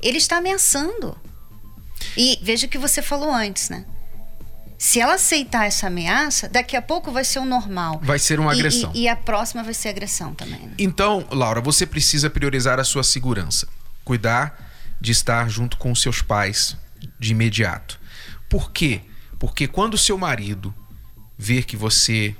ele 0.00 0.18
está 0.18 0.36
ameaçando. 0.36 1.20
E 2.16 2.38
veja 2.42 2.66
o 2.66 2.70
que 2.70 2.78
você 2.78 3.02
falou 3.02 3.32
antes, 3.32 3.68
né? 3.68 3.84
Se 4.78 5.00
ela 5.00 5.14
aceitar 5.14 5.66
essa 5.66 5.86
ameaça, 5.86 6.48
daqui 6.48 6.76
a 6.76 6.82
pouco 6.82 7.10
vai 7.10 7.24
ser 7.24 7.38
o 7.38 7.44
normal. 7.44 8.00
Vai 8.02 8.18
ser 8.18 8.38
uma 8.38 8.52
agressão. 8.52 8.92
E, 8.94 9.00
e, 9.00 9.02
e 9.02 9.08
a 9.08 9.16
próxima 9.16 9.62
vai 9.62 9.72
ser 9.72 9.88
agressão 9.88 10.34
também. 10.34 10.60
Né? 10.60 10.74
Então, 10.78 11.26
Laura, 11.30 11.60
você 11.60 11.86
precisa 11.86 12.28
priorizar 12.28 12.78
a 12.78 12.84
sua 12.84 13.02
segurança. 13.02 13.66
Cuidar 14.04 14.70
de 15.00 15.12
estar 15.12 15.48
junto 15.48 15.78
com 15.78 15.90
os 15.90 16.02
seus 16.02 16.20
pais 16.20 16.76
de 17.18 17.32
imediato. 17.32 17.98
Por 18.48 18.70
quê? 18.70 19.00
Porque 19.38 19.66
quando 19.66 19.96
seu 19.96 20.18
marido 20.18 20.74
ver 21.38 21.64
que 21.64 21.76
você 21.76 22.34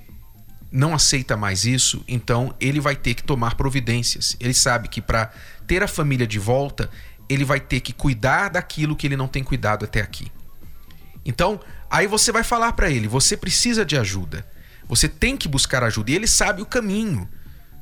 não 0.71 0.95
aceita 0.95 1.37
mais 1.37 1.65
isso, 1.65 2.05
então 2.07 2.55
ele 2.61 2.81
vai 2.81 2.97
ter 2.97 3.15
que 3.15 3.23
tomar 3.23 3.55
providências. 3.55 4.37
Ele 4.39 4.55
sabe 4.55 4.89
que 4.89 5.01
para 5.01 5.33
ter 5.67 5.83
a 5.83 5.89
família 5.89 6.27
de 6.27 6.39
volta, 6.39 6.91
ele 7.29 7.45
vai 7.45 7.61
ter 7.61 7.81
que 7.81 7.93
cuidar 7.93 8.51
daquilo 8.51 8.97
que 8.97 9.07
ele 9.07 9.17
não 9.17 9.29
tem 9.29 9.43
cuidado 9.43 9.85
até 9.85 10.01
aqui. 10.01 10.31
Então, 11.25 11.61
aí 11.91 12.07
você 12.07 12.31
vai 12.31 12.45
falar 12.45 12.73
para 12.73 12.91
ele: 12.91 13.09
você 13.09 13.37
precisa 13.37 13.85
de 13.85 13.97
ajuda. 13.97 14.47
Você 14.89 15.09
tem 15.09 15.37
que 15.37 15.49
buscar 15.49 15.83
ajuda. 15.83 16.11
E 16.11 16.15
ele 16.15 16.27
sabe 16.27 16.63
o 16.63 16.67
caminho. 16.67 17.29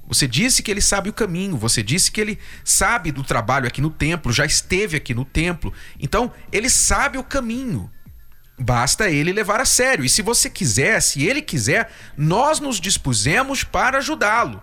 Você 0.07 0.27
disse 0.27 0.63
que 0.63 0.71
ele 0.71 0.81
sabe 0.81 1.11
o 1.11 1.13
caminho. 1.13 1.57
Você 1.57 1.83
disse 1.83 2.11
que 2.11 2.21
ele 2.21 2.39
sabe 2.65 3.13
do 3.13 3.23
trabalho 3.23 3.67
aqui 3.67 3.81
no 3.81 3.91
templo, 3.91 4.33
já 4.33 4.45
esteve 4.45 4.97
aqui 4.97 5.15
no 5.15 5.25
templo. 5.25 5.73
Então, 5.99 6.33
ele 6.51 6.71
sabe 6.71 7.19
o 7.19 7.25
caminho. 7.25 7.91
Basta 8.59 9.11
ele 9.11 9.33
levar 9.33 9.61
a 9.61 9.65
sério. 9.65 10.05
E 10.05 10.09
se 10.09 10.23
você 10.23 10.49
quiser, 10.49 11.01
se 11.01 11.25
ele 11.25 11.43
quiser, 11.43 11.91
nós 12.17 12.61
nos 12.61 12.81
dispusemos 12.81 13.65
para 13.65 13.99
ajudá-lo. 13.99 14.63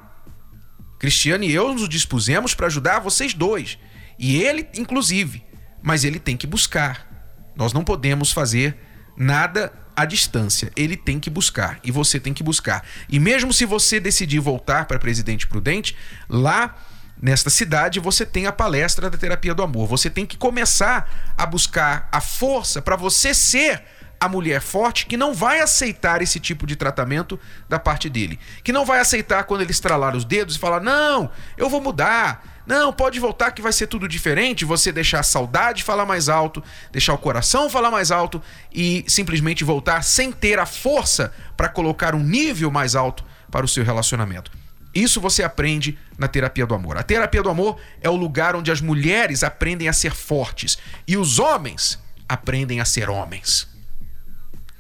Cristiano 0.98 1.44
e 1.44 1.52
eu 1.52 1.74
nos 1.74 1.90
dispusemos 1.90 2.54
para 2.54 2.68
ajudar 2.68 3.00
vocês 3.00 3.34
dois. 3.34 3.78
E 4.22 4.40
ele, 4.40 4.70
inclusive, 4.78 5.44
mas 5.82 6.04
ele 6.04 6.20
tem 6.20 6.38
que 6.38 6.46
buscar. 6.46 7.08
Nós 7.56 7.74
não 7.74 7.84
podemos 7.84 8.32
fazer 8.32 8.78
nada 9.18 9.74
à 9.96 10.06
distância. 10.06 10.72
Ele 10.76 10.96
tem 10.96 11.20
que 11.20 11.28
buscar 11.28 11.80
e 11.84 11.90
você 11.90 12.20
tem 12.20 12.32
que 12.32 12.44
buscar. 12.44 12.86
E 13.10 13.20
mesmo 13.20 13.52
se 13.52 13.66
você 13.66 14.00
decidir 14.00 14.40
voltar 14.40 14.86
para 14.86 15.00
Presidente 15.00 15.48
Prudente, 15.48 15.98
lá 16.30 16.76
nesta 17.20 17.50
cidade 17.50 18.00
você 18.00 18.24
tem 18.24 18.46
a 18.46 18.52
palestra 18.52 19.10
da 19.10 19.18
terapia 19.18 19.56
do 19.56 19.64
amor. 19.64 19.88
Você 19.88 20.08
tem 20.08 20.24
que 20.24 20.38
começar 20.38 21.34
a 21.36 21.44
buscar 21.48 22.08
a 22.12 22.22
força 22.22 22.80
para 22.80 22.96
você 22.96 23.34
ser 23.34 23.84
a 24.20 24.30
mulher 24.30 24.62
forte 24.62 25.08
que 25.08 25.18
não 25.18 25.34
vai 25.34 25.62
aceitar 25.62 26.22
esse 26.22 26.40
tipo 26.40 26.68
de 26.68 26.76
tratamento 26.76 27.40
da 27.68 27.80
parte 27.80 28.08
dele. 28.08 28.40
Que 28.64 28.72
não 28.72 28.86
vai 28.86 29.00
aceitar 29.00 29.46
quando 29.46 29.62
ele 29.62 29.72
estralar 29.72 30.16
os 30.16 30.24
dedos 30.24 30.56
e 30.56 30.60
falar: 30.60 30.80
"Não, 30.80 31.32
eu 31.58 31.68
vou 31.68 31.82
mudar. 31.82 32.51
Não, 32.66 32.94
pode 32.94 33.20
voltar 33.20 33.52
que 33.52 33.62
vai 33.62 33.74
ser 33.74 33.88
tudo 33.88 34.08
diferente. 34.08 34.66
Você 34.66 34.92
deixar 34.92 35.20
a 35.20 35.24
saudade 35.24 35.84
falar 35.84 36.06
mais 36.06 36.30
alto, 36.30 36.64
deixar 36.92 37.14
o 37.14 37.18
coração 37.18 37.70
falar 37.70 37.92
mais 37.92 38.12
alto 38.12 38.42
e 38.74 39.04
simplesmente 39.08 39.64
voltar 39.64 40.04
sem 40.04 40.32
ter 40.32 40.60
a 40.60 40.66
força 40.66 41.34
para 41.58 41.70
colocar 41.70 42.14
um 42.16 42.24
nível 42.24 42.72
mais 42.72 42.96
alto 42.96 43.26
para 43.50 43.66
o 43.66 43.70
seu 43.70 43.84
relacionamento. 43.84 44.52
Isso 44.94 45.22
você 45.22 45.42
aprende 45.42 45.98
na 46.18 46.28
terapia 46.28 46.66
do 46.66 46.76
amor. 46.76 46.98
A 46.98 47.04
terapia 47.04 47.42
do 47.42 47.50
amor 47.50 47.80
é 48.02 48.10
o 48.10 48.16
lugar 48.16 48.56
onde 48.56 48.72
as 48.72 48.82
mulheres 48.82 49.44
aprendem 49.44 49.88
a 49.88 49.94
ser 49.94 50.14
fortes 50.14 50.78
e 51.08 51.16
os 51.18 51.40
homens 51.40 51.98
aprendem 52.28 52.80
a 52.80 52.86
ser 52.86 53.10
homens. 53.10 53.68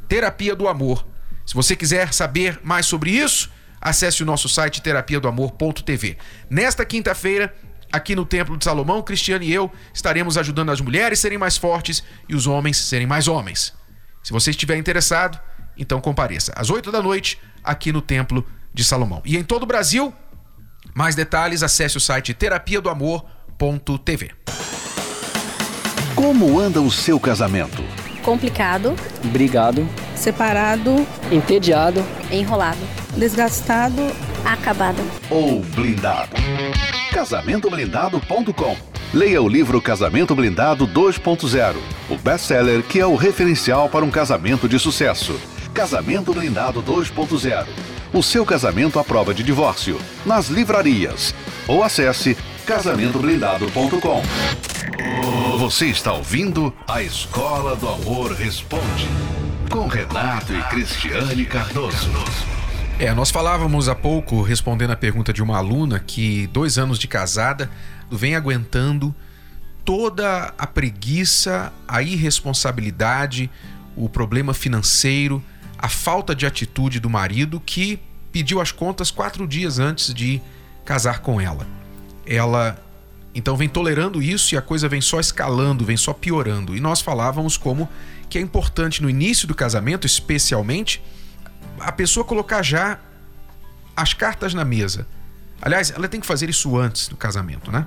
Terapia 0.07 0.55
do 0.55 0.67
amor. 0.67 1.05
Se 1.45 1.53
você 1.53 1.75
quiser 1.75 2.13
saber 2.13 2.59
mais 2.63 2.85
sobre 2.85 3.11
isso, 3.11 3.49
acesse 3.79 4.21
o 4.21 4.25
nosso 4.25 4.47
site 4.47 4.81
terapia 4.81 5.19
do 5.19 5.27
amor.tv. 5.27 6.17
Nesta 6.49 6.85
quinta-feira, 6.85 7.53
aqui 7.91 8.15
no 8.15 8.25
Templo 8.25 8.57
de 8.57 8.63
Salomão, 8.63 9.01
Cristiano 9.01 9.43
e 9.43 9.53
eu 9.53 9.71
estaremos 9.93 10.37
ajudando 10.37 10.71
as 10.71 10.81
mulheres 10.81 11.19
a 11.19 11.21
serem 11.21 11.37
mais 11.37 11.57
fortes 11.57 12.03
e 12.27 12.35
os 12.35 12.47
homens 12.47 12.79
a 12.79 12.83
serem 12.83 13.07
mais 13.07 13.27
homens. 13.27 13.73
Se 14.23 14.31
você 14.31 14.51
estiver 14.51 14.77
interessado, 14.77 15.39
então 15.77 15.99
compareça 15.99 16.53
às 16.55 16.69
8 16.69 16.91
da 16.91 17.01
noite 17.01 17.39
aqui 17.63 17.91
no 17.91 18.01
Templo 18.01 18.45
de 18.73 18.83
Salomão. 18.83 19.21
E 19.25 19.37
em 19.37 19.43
todo 19.43 19.63
o 19.63 19.65
Brasil, 19.65 20.13
mais 20.93 21.15
detalhes, 21.15 21.63
acesse 21.63 21.97
o 21.97 22.01
site 22.01 22.33
terapia 22.33 22.81
do 22.81 22.89
amor.tv. 22.89 24.31
Como 26.15 26.59
anda 26.59 26.81
o 26.81 26.91
seu 26.91 27.19
casamento? 27.19 27.83
Complicado. 28.21 28.95
Brigado. 29.25 29.87
Separado. 30.15 31.07
Entediado. 31.31 32.05
Enrolado. 32.29 32.79
Desgastado. 33.17 34.01
Acabado. 34.45 35.01
Ou 35.29 35.61
blindado. 35.61 36.35
casamentoblindado.com. 37.11 38.77
Leia 39.13 39.41
o 39.41 39.47
livro 39.47 39.81
Casamento 39.81 40.33
Blindado 40.33 40.87
2.0, 40.87 41.75
o 42.09 42.17
best-seller 42.17 42.81
que 42.83 42.99
é 42.99 43.05
o 43.05 43.15
referencial 43.15 43.89
para 43.89 44.05
um 44.05 44.09
casamento 44.09 44.67
de 44.67 44.79
sucesso. 44.79 45.39
Casamento 45.73 46.33
Blindado 46.33 46.81
2.0. 46.81 47.67
o 48.13 48.23
seu 48.23 48.45
casamento 48.45 48.99
à 48.99 49.03
prova 49.03 49.33
de 49.33 49.43
divórcio, 49.43 49.97
nas 50.25 50.47
livrarias. 50.47 51.35
Ou 51.67 51.83
acesse 51.83 52.37
casamentoblindado.com. 52.65 54.21
Você 55.57 55.87
está 55.87 56.13
ouvindo 56.13 56.73
a 56.87 57.03
Escola 57.03 57.75
do 57.75 57.87
Amor 57.87 58.33
Responde, 58.33 59.07
com 59.69 59.87
Renato 59.87 60.53
e 60.53 60.61
Cristiane 60.63 61.45
Cardoso. 61.45 62.09
É, 63.01 63.15
nós 63.15 63.31
falávamos 63.31 63.89
há 63.89 63.95
pouco, 63.95 64.43
respondendo 64.43 64.91
a 64.91 64.95
pergunta 64.95 65.33
de 65.33 65.41
uma 65.41 65.57
aluna, 65.57 65.99
que 65.99 66.45
dois 66.53 66.77
anos 66.77 66.99
de 66.99 67.07
casada 67.07 67.67
vem 68.11 68.35
aguentando 68.35 69.13
toda 69.83 70.53
a 70.55 70.67
preguiça, 70.67 71.73
a 71.87 72.03
irresponsabilidade, 72.03 73.49
o 73.95 74.07
problema 74.07 74.53
financeiro, 74.53 75.43
a 75.79 75.89
falta 75.89 76.35
de 76.35 76.45
atitude 76.45 76.99
do 76.99 77.09
marido 77.09 77.59
que 77.59 77.99
pediu 78.31 78.61
as 78.61 78.71
contas 78.71 79.09
quatro 79.09 79.47
dias 79.47 79.79
antes 79.79 80.13
de 80.13 80.39
casar 80.85 81.21
com 81.21 81.41
ela. 81.41 81.65
Ela 82.23 82.79
então 83.33 83.57
vem 83.57 83.67
tolerando 83.67 84.21
isso 84.21 84.53
e 84.53 84.59
a 84.59 84.61
coisa 84.61 84.87
vem 84.87 85.01
só 85.01 85.19
escalando, 85.19 85.83
vem 85.83 85.97
só 85.97 86.13
piorando. 86.13 86.77
E 86.77 86.79
nós 86.79 87.01
falávamos 87.01 87.57
como 87.57 87.89
que 88.29 88.37
é 88.37 88.41
importante 88.41 89.01
no 89.01 89.09
início 89.09 89.47
do 89.47 89.55
casamento, 89.55 90.05
especialmente, 90.05 91.01
a 91.83 91.91
pessoa 91.91 92.23
colocar 92.23 92.61
já 92.61 92.99
as 93.95 94.13
cartas 94.13 94.53
na 94.53 94.63
mesa. 94.65 95.07
Aliás, 95.61 95.91
ela 95.91 96.07
tem 96.07 96.19
que 96.19 96.27
fazer 96.27 96.49
isso 96.49 96.77
antes 96.77 97.07
do 97.07 97.15
casamento, 97.15 97.71
né? 97.71 97.85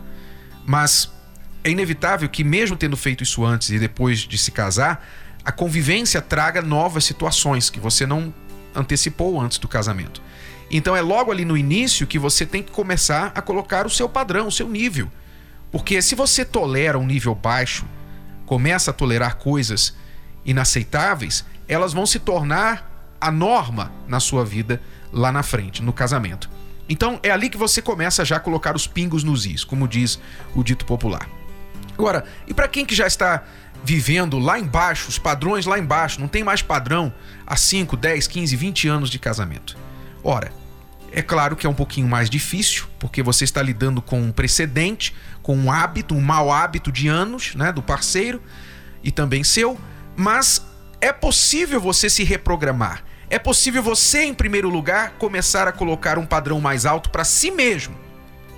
Mas 0.65 1.11
é 1.63 1.71
inevitável 1.71 2.29
que, 2.29 2.45
mesmo 2.45 2.77
tendo 2.77 2.97
feito 2.97 3.23
isso 3.23 3.45
antes 3.45 3.71
e 3.71 3.79
depois 3.79 4.21
de 4.21 4.39
se 4.39 4.51
casar, 4.51 5.07
a 5.45 5.51
convivência 5.51 6.23
traga 6.23 6.63
novas 6.63 7.05
situações 7.05 7.69
que 7.69 7.81
você 7.81 8.07
não 8.07 8.33
antecipou 8.75 9.41
antes 9.41 9.59
do 9.59 9.69
casamento. 9.69 10.23
Então 10.71 10.97
é 10.97 11.01
logo 11.01 11.31
ali 11.31 11.45
no 11.45 11.57
início 11.57 12.07
que 12.07 12.19
você 12.19 12.47
tem 12.47 12.63
que 12.63 12.71
começar 12.71 13.33
a 13.35 13.43
colocar 13.43 13.87
o 13.87 13.91
seu 13.91 14.09
padrão, 14.09 14.49
o 14.49 14.53
seu 14.53 14.69
nível. 14.69 15.11
Porque 15.71 16.01
se 16.01 16.15
você 16.15 16.45
tolera 16.45 16.99
um 16.99 17.07
nível 17.07 17.35
baixo, 17.35 17.85
começa 18.47 18.91
a 18.91 18.95
tolerar 18.95 19.37
coisas 19.37 19.95
inaceitáveis, 20.45 21.45
elas 21.69 21.93
vão 21.93 22.07
se 22.07 22.19
tornar 22.19 22.94
a 23.25 23.31
norma 23.31 23.91
na 24.07 24.21
sua 24.21 24.45
vida 24.45 24.83
lá 25.11 25.33
na 25.33 25.43
frente, 25.43 25.83
no 25.83 25.95
casamento. 25.95 26.51
Então 26.87 27.19
é 27.23 27.31
ali 27.31 27.49
que 27.49 27.57
você 27.57 27.81
começa 27.81 28.23
já 28.23 28.37
a 28.37 28.41
colocar 28.41 28.77
os 28.77 28.87
pingos 28.87 29.25
nos 29.25 29.47
is, 29.47 29.65
como 29.65 29.89
diz 29.89 30.21
o 30.55 30.63
dito 30.63 30.85
popular. 30.85 31.27
Agora, 31.97 32.27
e 32.47 32.53
para 32.53 32.69
quem 32.69 32.85
que 32.85 32.95
já 32.95 33.07
está 33.07 33.43
vivendo 33.83 34.39
lá 34.39 34.59
embaixo, 34.59 35.09
os 35.09 35.19
padrões 35.19 35.65
lá 35.65 35.79
embaixo, 35.79 36.21
não 36.21 36.29
tem 36.29 36.45
mais 36.45 36.61
padrão 36.61 37.11
há 37.47 37.57
5, 37.57 37.97
10, 37.97 38.27
15, 38.27 38.57
20 38.57 38.89
anos 38.89 39.09
de 39.09 39.19
casamento? 39.19 39.75
Ora, 40.23 40.53
é 41.11 41.23
claro 41.23 41.57
que 41.57 41.67
é 41.67 41.71
um 41.71 41.75
pouquinho 41.75 42.07
mais 42.07 42.29
difícil, 42.29 42.85
porque 42.99 43.23
você 43.23 43.45
está 43.45 43.63
lidando 43.63 44.03
com 44.03 44.21
um 44.21 44.33
precedente, 44.33 45.15
com 45.43 45.57
um 45.57 45.73
hábito, 45.73 46.15
um 46.15 46.21
mau 46.21 46.53
hábito 46.53 46.93
de 46.93 47.09
anos, 47.09 47.55
né, 47.55 47.73
do 47.73 47.83
parceiro 47.83 48.43
e 49.03 49.11
também 49.11 49.43
seu, 49.43 49.79
mas 50.15 50.63
é 51.01 51.11
possível 51.11 51.81
você 51.81 52.11
se 52.11 52.23
reprogramar. 52.23 53.03
É 53.31 53.39
possível 53.39 53.83
você, 53.83 54.25
em 54.25 54.35
primeiro 54.35 54.69
lugar, 54.69 55.13
começar 55.19 55.67
a 55.67 55.73
colocar 55.73 56.19
um 56.19 56.27
padrão 56.27 56.61
mais 56.61 56.87
alto 56.87 57.11
para 57.11 57.25
si 57.25 57.51
mesmo. 57.51 57.97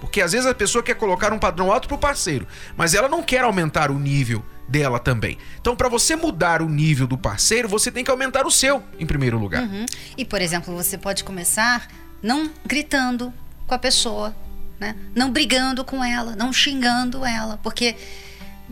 Porque 0.01 0.21
às 0.21 0.33
vezes 0.33 0.47
a 0.47 0.55
pessoa 0.55 0.83
quer 0.83 0.95
colocar 0.95 1.33
um 1.33 1.39
padrão 1.39 1.73
alto 1.73 1.89
para 1.89 1.95
o 1.95 1.99
parceiro, 1.99 2.47
mas 2.77 2.95
ela 2.95 3.09
não 3.09 3.23
quer 3.23 3.43
aumentar 3.43 3.91
o 3.91 3.99
nível 3.99 4.45
dela 4.69 4.99
também. 4.99 5.39
Então, 5.61 5.77
para 5.77 5.89
você 5.89 6.17
mudar 6.17 6.61
o 6.61 6.69
nível 6.69 7.07
do 7.07 7.17
parceiro, 7.17 7.69
você 7.69 7.91
tem 7.91 8.05
que 8.05 8.11
aumentar 8.11 8.47
o 8.47 8.51
seu, 8.51 8.83
em 8.99 9.07
primeiro 9.07 9.39
lugar. 9.39 9.63
Uhum. 9.63 9.87
E, 10.17 10.25
por 10.25 10.41
exemplo, 10.41 10.75
você 10.75 10.99
pode 10.99 11.25
começar 11.25 11.89
não 12.23 12.51
gritando 12.65 13.33
com 13.67 13.75
a 13.75 13.79
pessoa, 13.79 14.35
né? 14.79 14.97
não 15.15 15.31
brigando 15.31 15.85
com 15.85 16.05
ela, 16.05 16.35
não 16.37 16.53
xingando 16.53 17.25
ela, 17.25 17.59
porque 17.63 17.97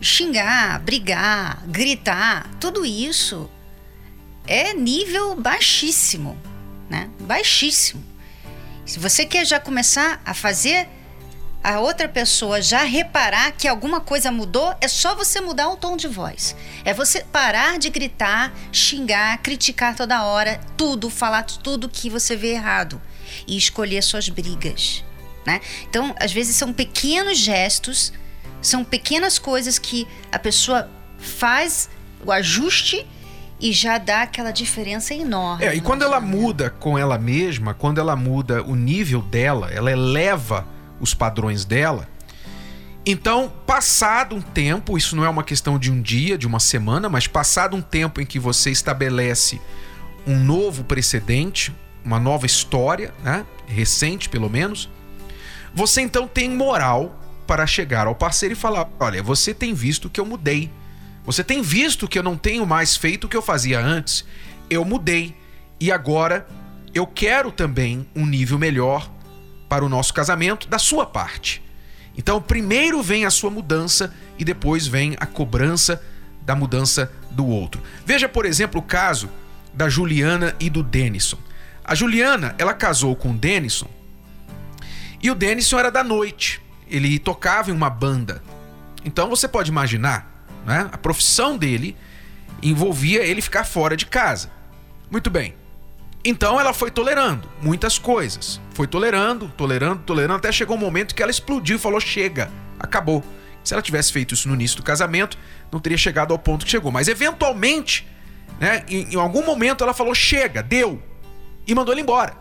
xingar, 0.01 0.81
brigar, 0.81 1.63
gritar, 1.67 2.51
tudo 2.61 2.85
isso 2.85 3.49
é 4.47 4.75
nível 4.75 5.35
baixíssimo, 5.37 6.37
né? 6.89 7.11
Baixíssimo. 7.21 8.05
Se 8.85 8.99
você 8.99 9.25
quer 9.25 9.47
já 9.47 9.59
começar 9.59 10.21
a 10.25 10.35
fazer 10.35 10.89
a 11.63 11.81
outra 11.81 12.07
pessoa 12.07 12.61
já 12.61 12.83
reparar 12.85 13.53
que 13.53 13.67
alguma 13.67 13.99
coisa 13.99 14.31
mudou, 14.31 14.77
é 14.83 14.87
só 14.87 15.15
você 15.15 15.41
mudar 15.41 15.71
o 15.71 15.77
tom 15.79 15.97
de 15.97 16.07
voz. 16.07 16.55
É 16.85 16.93
você 16.93 17.25
parar 17.25 17.79
de 17.79 17.89
gritar, 17.89 18.53
xingar, 18.71 19.39
criticar 19.39 19.97
toda 19.97 20.25
hora, 20.25 20.61
tudo, 20.77 21.09
falar 21.09 21.43
tudo 21.45 21.89
que 21.89 22.11
você 22.11 22.37
vê 22.37 22.49
errado 22.49 23.01
e 23.47 23.57
escolher 23.57 24.03
suas 24.03 24.29
brigas, 24.29 25.03
né? 25.47 25.63
Então, 25.89 26.15
às 26.21 26.33
vezes 26.33 26.55
são 26.55 26.71
pequenos 26.71 27.39
gestos, 27.39 28.13
são 28.61 28.85
pequenas 28.85 29.39
coisas 29.39 29.79
que 29.79 30.07
a 30.31 30.39
pessoa 30.39 30.91
faz 31.19 31.89
o 32.27 32.31
ajuste 32.31 33.07
e 33.61 33.73
já 33.73 33.99
dá 33.99 34.23
aquela 34.23 34.51
diferença 34.51 35.15
enorme. 35.15 35.65
É, 35.65 35.75
e 35.75 35.81
quando 35.81 36.03
ela 36.03 36.21
muda 36.21 36.71
com 36.71 36.99
ela 36.99 37.19
mesma, 37.19 37.75
quando 37.75 37.99
ela 37.99 38.17
muda 38.17 38.63
o 38.63 38.75
nível 38.75 39.23
dela, 39.23 39.71
ela 39.71 39.91
eleva 39.91 40.67
os 41.01 41.15
padrões 41.15 41.65
dela. 41.65 42.09
Então, 43.07 43.53
passado 43.67 44.35
um 44.35 44.41
tempo, 44.41 44.97
isso 44.97 45.15
não 45.15 45.25
é 45.25 45.29
uma 45.29 45.45
questão 45.45 45.79
de 45.79 45.91
um 45.91 46.01
dia, 46.01 46.39
de 46.39 46.47
uma 46.47 46.59
semana, 46.59 47.09
mas 47.09 47.27
passado 47.27 47.77
um 47.77 47.83
tempo 47.83 48.21
em 48.21 48.27
que 48.27 48.39
você 48.39 48.71
estabelece 48.71 49.61
um 50.27 50.39
novo 50.39 50.85
precedente, 50.85 51.75
uma 52.05 52.19
nova 52.19 52.47
história, 52.47 53.13
né? 53.23 53.45
recente 53.67 54.29
pelo 54.29 54.49
menos, 54.49 54.89
você 55.75 56.01
então 56.01 56.27
tem 56.27 56.49
moral 56.51 57.21
para 57.47 57.67
chegar 57.67 58.07
ao 58.07 58.15
parceiro 58.15 58.55
e 58.55 58.57
falar: 58.57 58.89
olha, 58.99 59.23
você 59.23 59.53
tem 59.53 59.75
visto 59.75 60.09
que 60.09 60.21
eu 60.21 60.25
mudei. 60.25 60.71
Você 61.25 61.43
tem 61.43 61.63
visto 61.63 62.07
que 62.07 62.19
eu 62.19 62.23
não 62.23 62.37
tenho 62.37 62.67
mais 62.67 62.97
feito 62.97 63.25
o 63.25 63.29
que 63.29 63.37
eu 63.37 63.43
fazia 63.43 63.81
antes. 63.81 64.25
Eu 64.69 64.85
mudei 64.85 65.35
e 65.81 65.91
agora 65.91 66.47
eu 66.95 67.07
quero 67.07 67.51
também 67.51 68.07
um 68.15 68.27
nível 68.27 68.59
melhor 68.59 69.11
para 69.69 69.85
o 69.85 69.89
nosso 69.89 70.13
casamento 70.13 70.69
da 70.69 70.79
sua 70.79 71.07
parte. 71.07 71.63
Então, 72.17 72.41
primeiro 72.41 73.03
vem 73.03 73.25
a 73.25 73.31
sua 73.31 73.51
mudança 73.51 74.15
e 74.39 74.45
depois 74.45 74.87
vem 74.87 75.17
a 75.19 75.27
cobrança 75.27 76.01
da 76.43 76.55
mudança 76.55 77.11
do 77.31 77.47
outro. 77.47 77.83
Veja, 78.07 78.29
por 78.29 78.45
exemplo, 78.47 78.81
o 78.81 78.85
caso 78.85 79.29
da 79.73 79.89
Juliana 79.89 80.55
e 80.61 80.71
do 80.71 80.83
Denison. 80.83 81.39
A 81.85 81.95
Juliana, 81.95 82.55
ela 82.59 82.73
casou 82.73 83.17
com 83.17 83.33
o 83.33 83.37
Denison 83.37 83.89
e 85.23 85.31
o 85.31 85.35
Denison 85.35 85.79
era 85.79 85.91
da 85.91 86.05
noite. 86.05 86.63
Ele 86.89 87.19
tocava 87.19 87.71
em 87.71 87.75
uma 87.75 87.91
banda. 87.91 88.43
Então 89.05 89.29
você 89.29 89.49
pode 89.49 89.71
imaginar, 89.71 90.34
né? 90.65 90.89
A 90.93 90.99
profissão 90.99 91.57
dele 91.57 91.97
envolvia 92.63 93.23
ele 93.23 93.43
ficar 93.43 93.65
fora 93.65 93.97
de 93.97 94.07
casa. 94.07 94.51
Muito 95.11 95.31
bem. 95.31 95.55
Então 96.25 96.59
ela 96.59 96.73
foi 96.73 96.91
tolerando 96.91 97.49
muitas 97.61 97.99
coisas. 97.99 98.61
Foi 98.73 98.87
tolerando, 98.87 99.49
tolerando, 99.57 100.03
tolerando, 100.03 100.39
até 100.39 100.51
chegou 100.51 100.77
um 100.77 100.81
momento 100.81 101.15
que 101.15 101.23
ela 101.23 101.31
explodiu 101.31 101.77
e 101.77 101.79
falou: 101.79 102.01
chega, 102.01 102.51
acabou. 102.79 103.23
Se 103.63 103.75
ela 103.75 103.83
tivesse 103.83 104.13
feito 104.13 104.35
isso 104.35 104.49
no 104.49 104.55
início 104.55 104.77
do 104.79 104.83
casamento, 104.83 105.39
não 105.71 105.81
teria 105.81 105.99
chegado 105.99 106.33
ao 106.33 106.39
ponto 106.39 106.65
que 106.65 106.71
chegou. 106.71 106.91
Mas 106.91 107.09
eventualmente, 107.09 108.07
né, 108.59 108.85
em, 108.89 109.15
em 109.15 109.17
algum 109.17 109.45
momento 109.45 109.85
ela 109.85 109.93
falou: 109.93 110.15
chega, 110.15 110.63
deu. 110.63 111.03
E 111.67 111.75
mandou 111.75 111.93
ele 111.93 112.03
embora. 112.03 112.35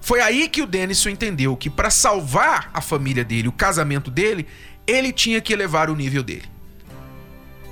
Foi 0.00 0.20
aí 0.20 0.48
que 0.48 0.62
o 0.62 0.66
Denison 0.66 1.08
entendeu 1.08 1.56
que 1.56 1.68
para 1.68 1.90
salvar 1.90 2.70
a 2.72 2.80
família 2.80 3.24
dele, 3.24 3.48
o 3.48 3.52
casamento 3.52 4.10
dele, 4.10 4.46
ele 4.86 5.12
tinha 5.12 5.40
que 5.40 5.52
elevar 5.52 5.90
o 5.90 5.96
nível 5.96 6.22
dele. 6.22 6.55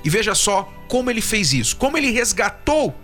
E 0.05 0.09
veja 0.09 0.35
só 0.35 0.71
como 0.87 1.09
ele 1.09 1.19
fez 1.19 1.51
isso, 1.51 1.75
como 1.75 1.97
ele 1.97 2.11
resgatou 2.11 2.95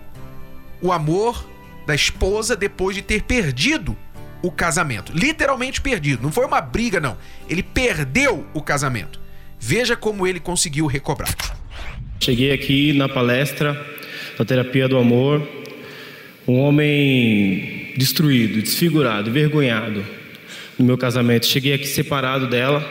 o 0.79 0.91
amor 0.91 1.49
da 1.87 1.95
esposa 1.95 2.55
depois 2.55 2.95
de 2.95 3.01
ter 3.01 3.23
perdido 3.23 3.97
o 4.43 4.51
casamento. 4.51 5.11
Literalmente 5.11 5.81
perdido. 5.81 6.21
Não 6.21 6.31
foi 6.31 6.45
uma 6.45 6.61
briga, 6.61 6.99
não. 6.99 7.17
Ele 7.49 7.63
perdeu 7.63 8.45
o 8.53 8.61
casamento. 8.61 9.19
Veja 9.59 9.95
como 9.95 10.27
ele 10.27 10.39
conseguiu 10.39 10.85
recobrar. 10.85 11.35
Cheguei 12.19 12.51
aqui 12.51 12.93
na 12.93 13.09
palestra 13.09 13.73
da 14.37 14.45
terapia 14.45 14.87
do 14.87 14.97
amor, 14.97 15.47
um 16.47 16.59
homem 16.59 17.93
destruído, 17.97 18.61
desfigurado, 18.61 19.29
envergonhado 19.29 20.05
no 20.77 20.85
meu 20.85 20.97
casamento. 20.97 21.47
Cheguei 21.47 21.73
aqui 21.73 21.87
separado 21.87 22.47
dela. 22.47 22.87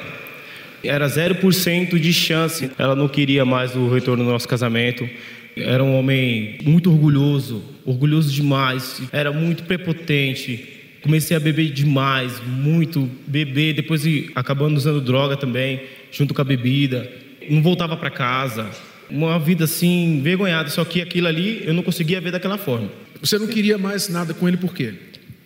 Era 0.83 1.07
0% 1.07 1.99
de 1.99 2.13
chance. 2.13 2.71
Ela 2.79 2.95
não 2.95 3.09
queria 3.09 3.45
mais 3.45 3.75
o 3.75 3.89
retorno 3.89 4.25
do 4.25 4.31
nosso 4.31 4.49
casamento. 4.49 5.09
Era 5.57 5.83
um 5.83 5.99
homem 5.99 6.59
muito 6.63 6.91
orgulhoso, 6.91 7.63
orgulhoso 7.85 8.33
demais, 8.33 9.03
era 9.13 9.33
muito 9.33 9.65
prepotente. 9.65 10.79
Comecei 11.03 11.37
a 11.37 11.41
beber 11.41 11.71
demais, 11.71 12.41
muito 12.47 13.09
beber, 13.27 13.75
depois 13.75 14.03
acabando 14.35 14.77
usando 14.77 15.01
droga 15.01 15.37
também, 15.37 15.81
junto 16.13 16.35
com 16.35 16.41
a 16.41 16.45
bebida. 16.45 17.11
Não 17.49 17.63
voltava 17.63 17.97
para 17.97 18.11
casa. 18.11 18.71
Uma 19.11 19.39
vida 19.39 19.65
assim, 19.65 20.19
envergonhada, 20.19 20.69
só 20.69 20.85
que 20.85 21.01
aquilo 21.01 21.27
ali 21.27 21.63
eu 21.67 21.75
não 21.75 21.83
conseguia 21.83 22.21
ver 22.21 22.31
daquela 22.31 22.57
forma. 22.57 22.91
Você 23.21 23.39
não 23.39 23.47
queria 23.47 23.77
mais 23.77 24.09
nada 24.09 24.33
com 24.33 24.47
ele 24.47 24.57
por 24.57 24.73
quê? 24.73 24.95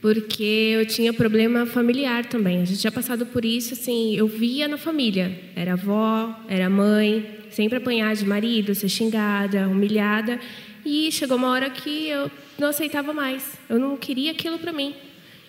Porque 0.04 0.74
eu 0.74 0.84
tinha 0.84 1.14
problema 1.14 1.64
familiar 1.64 2.26
também. 2.26 2.60
A 2.60 2.64
gente 2.66 2.78
tinha 2.78 2.92
passado 2.92 3.24
por 3.24 3.42
isso, 3.42 3.72
assim, 3.72 4.14
eu 4.14 4.26
via 4.26 4.68
na 4.68 4.76
família. 4.76 5.34
Era 5.56 5.72
avó, 5.72 6.44
era 6.46 6.68
mãe, 6.68 7.26
sempre 7.48 7.78
apanhar 7.78 8.14
de 8.14 8.26
marido, 8.26 8.74
ser 8.74 8.90
xingada, 8.90 9.66
humilhada. 9.66 10.38
E 10.84 11.10
chegou 11.10 11.38
uma 11.38 11.48
hora 11.48 11.70
que 11.70 12.08
eu 12.08 12.30
não 12.58 12.68
aceitava 12.68 13.14
mais. 13.14 13.58
Eu 13.66 13.78
não 13.78 13.96
queria 13.96 14.32
aquilo 14.32 14.58
para 14.58 14.74
mim. 14.74 14.94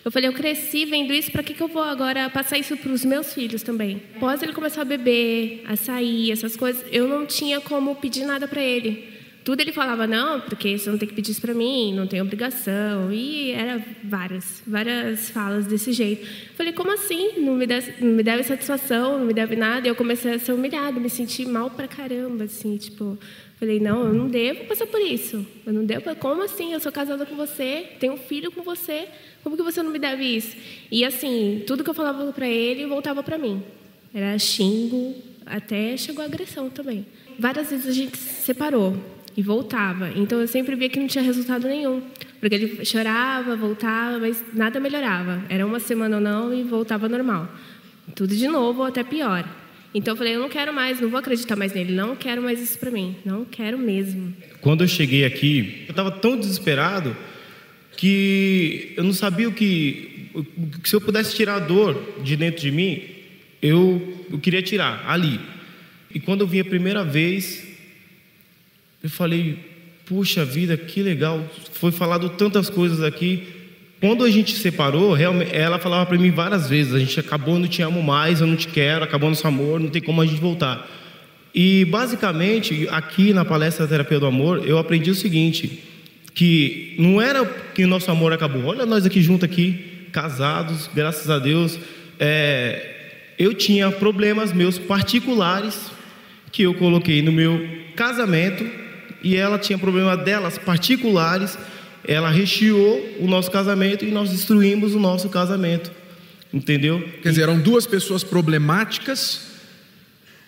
Eu 0.02 0.10
falei, 0.10 0.26
eu 0.26 0.32
cresci 0.32 0.86
vendo 0.86 1.12
isso, 1.12 1.30
para 1.30 1.42
que, 1.42 1.52
que 1.52 1.62
eu 1.62 1.68
vou 1.68 1.82
agora 1.82 2.30
passar 2.30 2.56
isso 2.56 2.78
para 2.78 2.92
os 2.92 3.04
meus 3.04 3.34
filhos 3.34 3.62
também? 3.62 4.00
Após 4.16 4.42
ele 4.42 4.54
começar 4.54 4.80
a 4.80 4.84
beber, 4.86 5.64
a 5.68 5.76
sair, 5.76 6.32
essas 6.32 6.56
coisas, 6.56 6.82
eu 6.90 7.06
não 7.06 7.26
tinha 7.26 7.60
como 7.60 7.94
pedir 7.96 8.24
nada 8.24 8.48
para 8.48 8.62
ele 8.62 9.15
tudo 9.46 9.60
ele 9.60 9.70
falava 9.70 10.08
não, 10.08 10.40
porque 10.40 10.76
você 10.76 10.90
não 10.90 10.98
tem 10.98 11.06
que 11.06 11.14
pedir 11.14 11.30
isso 11.30 11.40
para 11.40 11.54
mim, 11.54 11.94
não 11.94 12.04
tem 12.04 12.20
obrigação 12.20 13.12
e 13.12 13.52
era 13.52 13.80
várias, 14.02 14.60
várias 14.66 15.30
falas 15.30 15.68
desse 15.68 15.92
jeito. 15.92 16.26
Falei 16.56 16.72
como 16.72 16.90
assim? 16.92 17.38
Não 17.38 17.54
me 17.54 17.64
deve, 17.64 18.04
não 18.04 18.12
me 18.12 18.24
deve 18.24 18.42
satisfação, 18.42 19.20
não 19.20 19.24
me 19.24 19.32
deve 19.32 19.54
nada. 19.54 19.86
E 19.86 19.88
eu 19.88 19.94
comecei 19.94 20.34
a 20.34 20.38
ser 20.40 20.50
humilhada, 20.50 20.98
me 20.98 21.08
senti 21.08 21.46
mal 21.46 21.70
pra 21.70 21.86
caramba, 21.86 22.42
assim, 22.42 22.76
tipo, 22.76 23.16
falei 23.60 23.78
não, 23.78 24.08
eu 24.08 24.14
não 24.14 24.26
devo 24.26 24.64
passar 24.64 24.88
por 24.88 25.00
isso. 25.00 25.46
Eu 25.64 25.72
não 25.72 25.84
devo. 25.84 26.12
Como 26.16 26.42
assim? 26.42 26.72
Eu 26.72 26.80
sou 26.80 26.90
casada 26.90 27.24
com 27.24 27.36
você, 27.36 27.86
tenho 28.00 28.14
um 28.14 28.18
filho 28.18 28.50
com 28.50 28.62
você. 28.64 29.06
Como 29.44 29.56
que 29.56 29.62
você 29.62 29.80
não 29.80 29.92
me 29.92 30.00
deve 30.00 30.24
isso? 30.24 30.56
E 30.90 31.04
assim, 31.04 31.62
tudo 31.68 31.84
que 31.84 31.90
eu 31.90 31.94
falava 31.94 32.32
para 32.32 32.48
ele 32.48 32.84
voltava 32.84 33.22
para 33.22 33.38
mim. 33.38 33.62
Era 34.12 34.36
xingo, 34.40 35.14
até 35.46 35.96
chegou 35.96 36.24
a 36.24 36.26
agressão 36.26 36.68
também. 36.68 37.06
Várias 37.38 37.70
vezes 37.70 37.86
a 37.86 37.92
gente 37.92 38.16
se 38.16 38.42
separou 38.42 39.14
e 39.36 39.42
voltava. 39.42 40.10
Então 40.16 40.40
eu 40.40 40.48
sempre 40.48 40.74
via 40.74 40.88
que 40.88 40.98
não 40.98 41.06
tinha 41.06 41.22
resultado 41.22 41.68
nenhum, 41.68 42.02
porque 42.40 42.54
ele 42.54 42.84
chorava, 42.84 43.54
voltava, 43.54 44.18
mas 44.18 44.42
nada 44.54 44.80
melhorava. 44.80 45.44
Era 45.48 45.66
uma 45.66 45.78
semana 45.78 46.16
ou 46.16 46.22
não 46.22 46.54
e 46.54 46.62
voltava 46.62 47.08
normal. 47.08 47.48
Tudo 48.14 48.34
de 48.34 48.48
novo 48.48 48.80
ou 48.80 48.86
até 48.86 49.04
pior. 49.04 49.46
Então 49.94 50.12
eu 50.12 50.16
falei, 50.16 50.34
eu 50.34 50.40
não 50.40 50.48
quero 50.48 50.72
mais, 50.72 51.00
não 51.00 51.08
vou 51.08 51.18
acreditar 51.18 51.56
mais 51.56 51.72
nele, 51.72 51.92
não 51.92 52.14
quero 52.16 52.42
mais 52.42 52.60
isso 52.60 52.78
para 52.78 52.90
mim, 52.90 53.16
não 53.24 53.44
quero 53.44 53.78
mesmo. 53.78 54.34
Quando 54.60 54.84
eu 54.84 54.88
cheguei 54.88 55.24
aqui, 55.24 55.84
eu 55.86 55.90
estava 55.90 56.10
tão 56.10 56.38
desesperado 56.38 57.16
que 57.96 58.92
eu 58.96 59.04
não 59.04 59.12
sabia 59.12 59.48
o 59.48 59.52
que, 59.52 60.30
que 60.82 60.88
se 60.88 60.94
eu 60.94 61.00
pudesse 61.00 61.34
tirar 61.34 61.56
a 61.56 61.60
dor 61.60 62.20
de 62.22 62.36
dentro 62.36 62.60
de 62.60 62.70
mim, 62.70 63.02
eu, 63.62 64.26
eu 64.30 64.38
queria 64.38 64.62
tirar 64.62 65.04
ali. 65.08 65.40
E 66.14 66.20
quando 66.20 66.42
eu 66.42 66.46
vim 66.46 66.60
a 66.60 66.64
primeira 66.64 67.02
vez, 67.02 67.66
eu 69.06 69.10
falei, 69.10 69.56
puxa 70.04 70.44
vida, 70.44 70.76
que 70.76 71.00
legal. 71.00 71.44
Foi 71.74 71.92
falado 71.92 72.30
tantas 72.30 72.68
coisas 72.68 73.02
aqui. 73.02 73.46
Quando 74.00 74.24
a 74.24 74.30
gente 74.30 74.56
separou, 74.56 75.16
ela 75.16 75.78
falava 75.78 76.06
para 76.06 76.18
mim 76.18 76.30
várias 76.32 76.68
vezes: 76.68 76.92
a 76.92 76.98
gente 76.98 77.20
acabou, 77.20 77.56
não 77.56 77.68
te 77.68 77.82
amo 77.82 78.02
mais, 78.02 78.40
eu 78.40 78.48
não 78.48 78.56
te 78.56 78.66
quero, 78.66 79.04
acabou 79.04 79.28
nosso 79.28 79.46
amor, 79.46 79.78
não 79.78 79.88
tem 79.88 80.02
como 80.02 80.20
a 80.20 80.26
gente 80.26 80.40
voltar. 80.40 80.90
E 81.54 81.84
basicamente, 81.84 82.88
aqui 82.90 83.32
na 83.32 83.44
palestra 83.44 83.86
da 83.86 83.90
Terapia 83.90 84.18
do 84.18 84.26
Amor, 84.26 84.66
eu 84.66 84.76
aprendi 84.76 85.08
o 85.08 85.14
seguinte: 85.14 85.84
que 86.34 86.96
não 86.98 87.20
era 87.22 87.44
que 87.44 87.84
o 87.84 87.88
nosso 87.88 88.10
amor 88.10 88.32
acabou. 88.32 88.64
Olha 88.64 88.84
nós 88.84 89.06
aqui 89.06 89.22
juntos 89.22 89.44
aqui, 89.44 90.08
casados, 90.10 90.90
graças 90.92 91.30
a 91.30 91.38
Deus. 91.38 91.78
É, 92.18 92.94
eu 93.38 93.54
tinha 93.54 93.88
problemas 93.92 94.52
meus 94.52 94.78
particulares 94.78 95.92
que 96.50 96.64
eu 96.64 96.74
coloquei 96.74 97.22
no 97.22 97.30
meu 97.30 97.64
casamento 97.94 98.85
e 99.22 99.36
ela 99.36 99.58
tinha 99.58 99.78
problema 99.78 100.16
delas 100.16 100.58
particulares. 100.58 101.58
Ela 102.06 102.30
recheou 102.30 103.16
o 103.20 103.26
nosso 103.26 103.50
casamento 103.50 104.04
e 104.04 104.10
nós 104.10 104.30
destruímos 104.30 104.94
o 104.94 105.00
nosso 105.00 105.28
casamento. 105.28 105.90
Entendeu? 106.52 107.02
Quer 107.22 107.30
dizer, 107.30 107.42
eram 107.42 107.58
duas 107.58 107.86
pessoas 107.86 108.22
problemáticas 108.22 109.56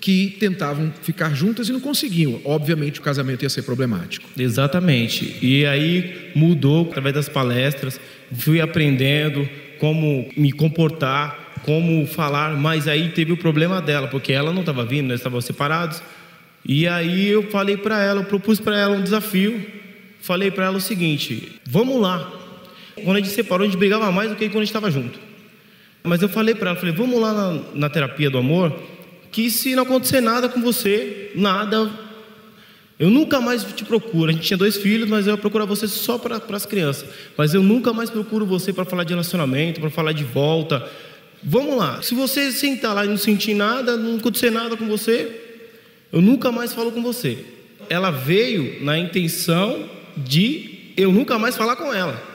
que 0.01 0.37
tentavam 0.39 0.93
ficar 1.03 1.35
juntas 1.35 1.69
e 1.69 1.73
não 1.73 1.81
conseguiam. 1.81 2.41
Obviamente 2.45 3.01
o 3.01 3.03
casamento 3.03 3.43
ia 3.43 3.51
ser 3.51 3.63
problemático. 3.63 4.29
Exatamente. 4.39 5.37
E 5.43 5.67
aí 5.67 6.31
mudou 6.35 6.87
através 6.89 7.15
das 7.15 7.29
palestras, 7.29 8.01
fui 8.33 8.61
aprendendo 8.61 9.49
como 9.79 10.29
me 10.37 10.53
comportar, 10.53 11.61
como 11.65 12.07
falar, 12.07 12.57
mas 12.57 12.87
aí 12.87 13.11
teve 13.11 13.33
o 13.33 13.37
problema 13.37 13.81
dela, 13.81 14.09
porque 14.09 14.33
ela 14.33 14.53
não 14.53 14.61
estava 14.61 14.85
vindo, 14.85 15.09
nós 15.09 15.21
estávamos 15.21 15.45
separados. 15.45 16.03
E 16.65 16.87
aí 16.87 17.29
eu 17.29 17.51
falei 17.51 17.77
para 17.77 18.03
ela, 18.03 18.21
eu 18.21 18.25
propus 18.25 18.61
para 18.61 18.79
ela 18.79 18.97
um 18.97 19.03
desafio. 19.03 19.65
Falei 20.21 20.51
para 20.51 20.67
ela 20.67 20.79
o 20.79 20.81
seguinte: 20.81 21.61
vamos 21.67 22.01
lá. 22.01 22.33
Quando 23.05 23.17
a 23.17 23.21
gente 23.21 23.31
separou, 23.31 23.65
a 23.65 23.69
gente 23.69 23.79
brigava 23.79 24.11
mais 24.11 24.31
do 24.31 24.37
que 24.37 24.47
quando 24.49 24.57
a 24.57 24.65
gente 24.65 24.69
estava 24.69 24.91
junto. 24.91 25.19
Mas 26.03 26.23
eu 26.23 26.29
falei 26.29 26.55
para 26.55 26.71
ela, 26.71 26.79
falei, 26.79 26.95
vamos 26.95 27.21
lá 27.21 27.33
na, 27.33 27.61
na 27.75 27.91
terapia 27.91 28.31
do 28.31 28.39
amor, 28.39 28.75
que 29.31 29.51
se 29.51 29.75
não 29.75 29.83
acontecer 29.83 30.21
nada 30.21 30.49
com 30.49 30.61
você, 30.61 31.33
nada, 31.35 31.91
eu 32.99 33.11
nunca 33.11 33.41
mais 33.41 33.63
te 33.63 33.85
procuro. 33.85 34.31
A 34.31 34.33
gente 34.33 34.45
tinha 34.45 34.57
dois 34.57 34.77
filhos, 34.77 35.09
mas 35.09 35.27
eu 35.27 35.35
ia 35.35 35.39
procurar 35.39 35.65
você 35.65 35.87
só 35.87 36.19
para 36.19 36.41
as 36.51 36.67
crianças. 36.67 37.09
Mas 37.37 37.55
eu 37.55 37.63
nunca 37.63 37.93
mais 37.93 38.11
procuro 38.11 38.45
você 38.45 38.73
para 38.73 38.85
falar 38.85 39.05
de 39.05 39.11
relacionamento, 39.11 39.81
para 39.81 39.91
falar 39.91 40.13
de 40.13 40.25
volta. 40.25 40.89
Vamos 41.43 41.77
lá. 41.77 42.03
Se 42.03 42.15
você 42.15 42.51
sentar 42.51 42.95
lá 42.95 43.05
e 43.05 43.09
não 43.09 43.17
sentir 43.17 43.55
nada, 43.55 43.97
não 43.97 44.17
acontecer 44.17 44.51
nada 44.51 44.77
com 44.77 44.87
você, 44.87 45.38
eu 46.13 46.21
nunca 46.21 46.51
mais 46.51 46.73
falo 46.73 46.93
com 46.93 47.03
você. 47.03 47.39
Ela 47.89 48.11
veio 48.11 48.85
na 48.85 48.99
intenção 48.99 49.89
de 50.17 50.93
eu 50.97 51.13
nunca 51.13 51.39
mais 51.39 51.57
falar 51.57 51.77
com 51.77 51.93
ela. 51.93 52.29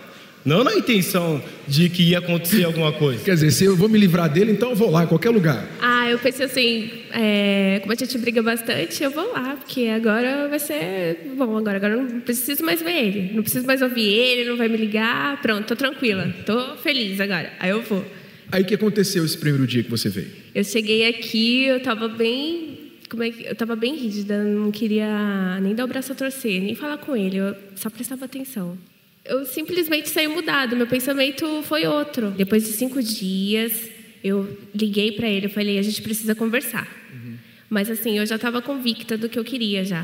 Não 0.45 0.62
na 0.63 0.73
intenção 0.75 1.41
de 1.65 1.88
que 1.89 2.03
ia 2.03 2.19
acontecer 2.19 2.65
alguma 2.65 2.91
coisa. 2.91 3.23
Quer 3.23 3.36
dizer, 3.36 3.51
se 3.51 3.63
eu 3.63 3.77
vou 3.77 3.88
me 3.88 3.97
livrar 3.97 4.29
dele, 4.29 4.51
então 4.51 4.71
eu 4.71 4.75
vou 4.75 4.91
lá, 4.91 5.05
em 5.05 5.07
qualquer 5.07 5.29
lugar. 5.29 5.65
Ah, 5.81 6.09
eu 6.09 6.19
pensei 6.19 6.45
assim, 6.45 6.91
é, 7.12 7.79
como 7.81 7.93
a 7.93 7.95
gente 7.95 8.17
briga 8.17 8.43
bastante, 8.43 9.01
eu 9.01 9.09
vou 9.09 9.31
lá, 9.31 9.55
porque 9.55 9.88
agora 9.88 10.49
vai 10.49 10.59
ser 10.59 11.31
bom. 11.38 11.57
Agora, 11.57 11.77
agora 11.77 11.95
não 11.95 12.19
preciso 12.19 12.63
mais 12.63 12.81
ver 12.81 12.91
ele, 12.91 13.31
não 13.33 13.41
preciso 13.41 13.65
mais 13.65 13.81
ouvir 13.81 14.05
ele, 14.05 14.49
não 14.49 14.57
vai 14.57 14.67
me 14.67 14.75
ligar. 14.75 15.41
Pronto, 15.41 15.65
tô 15.65 15.77
tranquila, 15.77 16.33
tô 16.45 16.75
feliz 16.75 17.21
agora. 17.21 17.53
Aí 17.59 17.69
eu 17.69 17.81
vou. 17.81 18.05
Aí 18.51 18.63
o 18.63 18.65
que 18.65 18.75
aconteceu 18.75 19.23
esse 19.23 19.38
primeiro 19.38 19.65
dia 19.65 19.81
que 19.81 19.89
você 19.89 20.09
veio? 20.09 20.27
Eu 20.53 20.63
cheguei 20.65 21.07
aqui, 21.07 21.63
eu 21.65 21.79
tava 21.79 22.09
bem 22.09 22.82
como 23.13 23.21
é 23.21 23.30
que 23.30 23.43
eu 23.45 23.52
estava 23.52 23.76
bem 23.76 23.95
rígida, 23.95 24.43
não 24.43 24.71
queria 24.71 25.60
nem 25.62 25.76
dar 25.76 25.86
o 25.86 25.88
braço 25.88 26.12
a 26.12 26.15
torcer, 26.15 26.60
nem 26.60 26.73
falar 26.73 26.97
com 26.97 27.15
ele, 27.15 27.38
eu 27.38 27.56
só 27.76 27.88
prestava 27.88 28.26
atenção. 28.26 28.76
Eu 29.23 29.45
simplesmente 29.45 30.10
saí 30.10 30.28
mudado, 30.28 30.76
meu 30.76 30.88
pensamento 30.88 31.62
foi 31.62 31.86
outro. 31.86 32.32
Depois 32.32 32.63
de 32.63 32.71
cinco 32.71 33.04
dias, 33.04 33.88
eu 34.23 34.58
liguei 34.73 35.12
para 35.12 35.30
ele, 35.30 35.45
eu 35.45 35.49
falei, 35.52 35.78
a 35.78 35.82
gente 35.84 36.02
precisa 36.02 36.34
conversar. 36.34 36.88
Uhum. 37.13 37.36
Mas 37.69 37.88
assim, 37.91 38.17
eu 38.17 38.26
já 38.26 38.36
estava 38.36 38.63
convicta 38.63 39.15
do 39.15 39.30
que 39.30 39.38
eu 39.38 39.43
queria 39.43 39.86
já. 39.86 40.04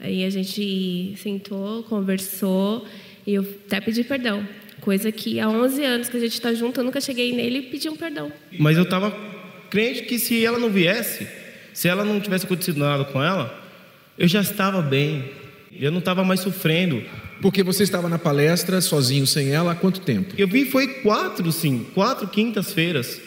Aí 0.00 0.24
a 0.24 0.30
gente 0.30 1.14
sentou, 1.16 1.84
conversou 1.84 2.84
e 3.24 3.34
eu 3.34 3.42
até 3.66 3.80
pedi 3.80 4.02
perdão. 4.02 4.44
Coisa 4.80 5.12
que 5.12 5.38
há 5.38 5.48
11 5.48 5.84
anos 5.84 6.08
que 6.08 6.16
a 6.16 6.20
gente 6.20 6.32
está 6.32 6.52
junto, 6.52 6.80
eu 6.80 6.84
nunca 6.84 7.00
cheguei 7.00 7.32
nele 7.32 7.58
e 7.58 7.62
pedi 7.62 7.88
um 7.88 7.96
perdão. 7.96 8.32
Mas 8.58 8.76
eu 8.76 8.82
estava 8.82 9.12
crente 9.70 10.02
que 10.02 10.18
se 10.18 10.44
ela 10.44 10.58
não 10.58 10.70
viesse, 10.70 11.24
se 11.72 11.88
ela 11.88 12.04
não 12.04 12.20
tivesse 12.20 12.44
acontecido 12.44 12.78
nada 12.78 13.04
com 13.04 13.22
ela, 13.22 13.62
eu 14.16 14.26
já 14.26 14.40
estava 14.40 14.82
bem. 14.82 15.30
Eu 15.72 15.90
não 15.90 15.98
estava 15.98 16.24
mais 16.24 16.40
sofrendo. 16.40 17.02
Porque 17.40 17.62
você 17.62 17.84
estava 17.84 18.08
na 18.08 18.18
palestra 18.18 18.80
sozinho, 18.80 19.26
sem 19.26 19.50
ela, 19.50 19.72
há 19.72 19.74
quanto 19.74 20.00
tempo? 20.00 20.34
Eu 20.36 20.48
vi 20.48 20.64
foi 20.64 20.88
quatro, 21.02 21.52
sim, 21.52 21.86
quatro 21.94 22.26
quintas-feiras. 22.26 23.20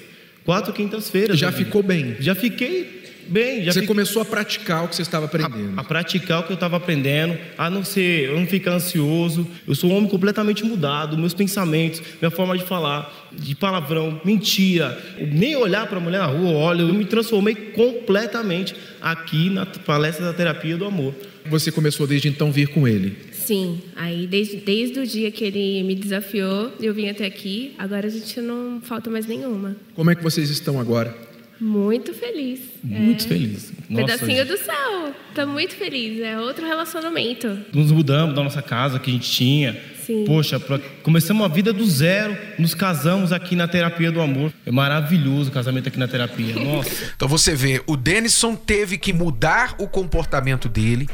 Quatro 0.43 0.73
quintas-feiras. 0.73 1.37
Já 1.39 1.51
ficou 1.51 1.83
bem? 1.83 2.17
Já 2.19 2.35
fiquei 2.35 3.00
Bem, 3.31 3.63
já 3.63 3.71
você 3.71 3.83
começou 3.83 4.21
a 4.21 4.25
praticar 4.25 4.83
o 4.83 4.89
que 4.89 4.95
você 4.95 5.03
estava 5.03 5.25
aprendendo. 5.25 5.77
A, 5.77 5.81
a 5.81 5.83
praticar 5.85 6.41
o 6.41 6.43
que 6.43 6.51
eu 6.51 6.55
estava 6.55 6.75
aprendendo, 6.75 7.37
a 7.57 7.69
não 7.69 7.81
ser, 7.81 8.25
eu 8.25 8.37
não 8.37 8.45
ficar 8.45 8.73
ansioso. 8.73 9.47
Eu 9.65 9.73
sou 9.73 9.89
um 9.89 9.95
homem 9.95 10.09
completamente 10.09 10.65
mudado, 10.65 11.17
meus 11.17 11.33
pensamentos, 11.33 12.01
minha 12.21 12.29
forma 12.29 12.57
de 12.57 12.65
falar, 12.65 13.29
de 13.31 13.55
palavrão, 13.55 14.19
mentira. 14.25 15.01
Nem 15.31 15.55
olhar 15.55 15.87
para 15.87 15.97
a 15.97 16.01
mulher 16.01 16.19
na 16.19 16.25
rua, 16.25 16.51
olha, 16.51 16.81
eu 16.81 16.93
me 16.93 17.05
transformei 17.05 17.55
completamente 17.55 18.75
aqui 19.01 19.49
na 19.49 19.65
palestra 19.65 20.25
da 20.25 20.33
terapia 20.33 20.75
do 20.75 20.83
amor. 20.83 21.15
Você 21.45 21.71
começou 21.71 22.05
desde 22.05 22.27
então 22.27 22.51
vir 22.51 22.67
com 22.67 22.85
ele? 22.85 23.15
Sim, 23.31 23.81
aí 23.95 24.27
desde, 24.27 24.57
desde 24.57 24.99
o 24.99 25.07
dia 25.07 25.31
que 25.31 25.45
ele 25.45 25.83
me 25.83 25.95
desafiou, 25.95 26.73
eu 26.81 26.93
vim 26.93 27.09
até 27.09 27.25
aqui. 27.25 27.73
Agora 27.77 28.07
a 28.07 28.09
gente 28.09 28.41
não 28.41 28.81
falta 28.81 29.09
mais 29.09 29.25
nenhuma. 29.25 29.77
Como 29.95 30.11
é 30.11 30.15
que 30.15 30.21
vocês 30.21 30.49
estão 30.49 30.79
agora? 30.79 31.30
Muito 31.61 32.11
feliz. 32.11 32.59
Muito 32.83 33.25
é. 33.25 33.27
feliz. 33.27 33.71
Nossa, 33.87 34.05
Pedacinho 34.05 34.37
gente. 34.37 34.47
do 34.47 34.57
céu. 34.57 35.13
Tá 35.35 35.45
muito 35.45 35.75
feliz. 35.75 36.19
É 36.19 36.39
outro 36.39 36.65
relacionamento. 36.65 37.55
Nos 37.71 37.91
mudamos 37.91 38.33
da 38.35 38.43
nossa 38.43 38.63
casa 38.63 38.97
que 38.97 39.11
a 39.11 39.13
gente 39.13 39.29
tinha. 39.29 39.79
Sim. 40.03 40.25
Poxa, 40.25 40.59
pra... 40.59 40.79
começamos 41.03 41.45
a 41.45 41.47
vida 41.47 41.71
do 41.71 41.85
zero, 41.85 42.35
nos 42.57 42.73
casamos 42.73 43.31
aqui 43.31 43.55
na 43.55 43.67
terapia 43.67 44.11
do 44.11 44.19
amor. 44.19 44.51
É 44.65 44.71
maravilhoso 44.71 45.51
o 45.51 45.53
casamento 45.53 45.87
aqui 45.87 45.99
na 45.99 46.07
terapia. 46.07 46.55
Nossa. 46.65 47.13
então 47.15 47.27
você 47.27 47.53
vê, 47.53 47.79
o 47.85 47.95
Denison 47.95 48.55
teve 48.55 48.97
que 48.97 49.13
mudar 49.13 49.75
o 49.77 49.87
comportamento 49.87 50.67
dele. 50.67 51.07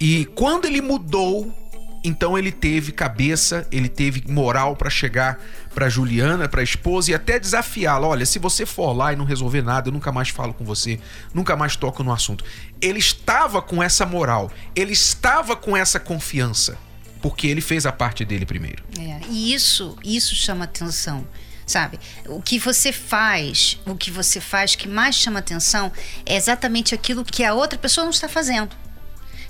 E 0.00 0.24
quando 0.34 0.64
ele 0.64 0.80
mudou, 0.80 1.69
então 2.02 2.38
ele 2.38 2.50
teve 2.50 2.92
cabeça, 2.92 3.66
ele 3.70 3.88
teve 3.88 4.24
moral 4.26 4.74
para 4.74 4.88
chegar 4.88 5.38
para 5.74 5.88
Juliana, 5.88 6.48
para 6.48 6.60
a 6.60 6.64
esposa 6.64 7.10
e 7.10 7.14
até 7.14 7.38
desafiá-la. 7.38 8.08
Olha, 8.08 8.24
se 8.24 8.38
você 8.38 8.64
for 8.64 8.92
lá 8.92 9.12
e 9.12 9.16
não 9.16 9.24
resolver 9.24 9.62
nada, 9.62 9.88
eu 9.88 9.92
nunca 9.92 10.10
mais 10.10 10.30
falo 10.30 10.54
com 10.54 10.64
você, 10.64 10.98
nunca 11.34 11.56
mais 11.56 11.76
toco 11.76 12.02
no 12.02 12.12
assunto. 12.12 12.44
Ele 12.80 12.98
estava 12.98 13.60
com 13.60 13.82
essa 13.82 14.06
moral, 14.06 14.50
ele 14.74 14.92
estava 14.92 15.54
com 15.54 15.76
essa 15.76 16.00
confiança, 16.00 16.78
porque 17.20 17.46
ele 17.46 17.60
fez 17.60 17.84
a 17.84 17.92
parte 17.92 18.24
dele 18.24 18.46
primeiro. 18.46 18.82
É, 18.98 19.20
e 19.28 19.52
isso, 19.52 19.96
isso 20.02 20.34
chama 20.34 20.64
atenção 20.64 21.26
sabe? 21.66 22.00
O 22.26 22.42
que 22.42 22.58
você 22.58 22.90
faz, 22.90 23.78
o 23.86 23.94
que 23.94 24.10
você 24.10 24.40
faz 24.40 24.74
que 24.74 24.88
mais 24.88 25.14
chama 25.14 25.38
atenção 25.38 25.92
é 26.26 26.34
exatamente 26.34 26.96
aquilo 26.96 27.24
que 27.24 27.44
a 27.44 27.54
outra 27.54 27.78
pessoa 27.78 28.04
não 28.04 28.10
está 28.10 28.28
fazendo. 28.28 28.74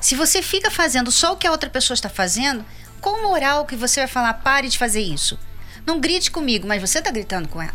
Se 0.00 0.14
você 0.14 0.42
fica 0.42 0.70
fazendo 0.70 1.10
só 1.10 1.32
o 1.32 1.36
que 1.36 1.46
a 1.46 1.50
outra 1.50 1.68
pessoa 1.68 1.94
está 1.94 2.08
fazendo, 2.08 2.64
qual 3.00 3.22
moral 3.22 3.66
que 3.66 3.76
você 3.76 4.00
vai 4.00 4.08
falar 4.08 4.34
pare 4.34 4.68
de 4.68 4.78
fazer 4.78 5.00
isso? 5.00 5.38
Não 5.86 6.00
grite 6.00 6.30
comigo, 6.30 6.66
mas 6.66 6.80
você 6.80 6.98
está 6.98 7.10
gritando 7.10 7.48
com 7.48 7.60
ela. 7.60 7.74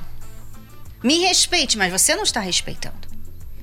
Me 1.03 1.19
respeite, 1.19 1.77
mas 1.77 1.91
você 1.91 2.15
não 2.15 2.23
está 2.23 2.39
respeitando. 2.39 3.07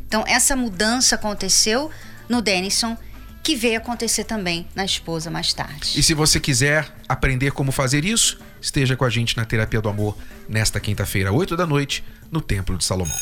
Então 0.07 0.25
essa 0.27 0.55
mudança 0.55 1.17
aconteceu 1.17 1.91
no 2.29 2.41
Denison 2.41 2.97
que 3.43 3.57
veio 3.57 3.79
acontecer 3.79 4.25
também 4.25 4.69
na 4.75 4.85
esposa 4.85 5.29
mais 5.29 5.53
tarde. 5.53 5.99
E 5.99 6.03
se 6.03 6.15
você 6.15 6.39
quiser 6.39 6.89
aprender 7.09 7.51
como 7.51 7.73
fazer 7.73 8.05
isso, 8.05 8.39
esteja 8.61 8.97
com 8.97 9.05
a 9.05 9.11
gente 9.11 9.37
na 9.37 9.45
Terapia 9.45 9.81
do 9.81 9.89
Amor 9.89 10.17
nesta 10.49 10.79
quinta-feira, 10.79 11.33
8 11.33 11.57
da 11.57 11.67
noite, 11.67 12.05
no 12.31 12.41
Templo 12.41 12.79
de 12.79 12.85
Salomão. 12.85 13.17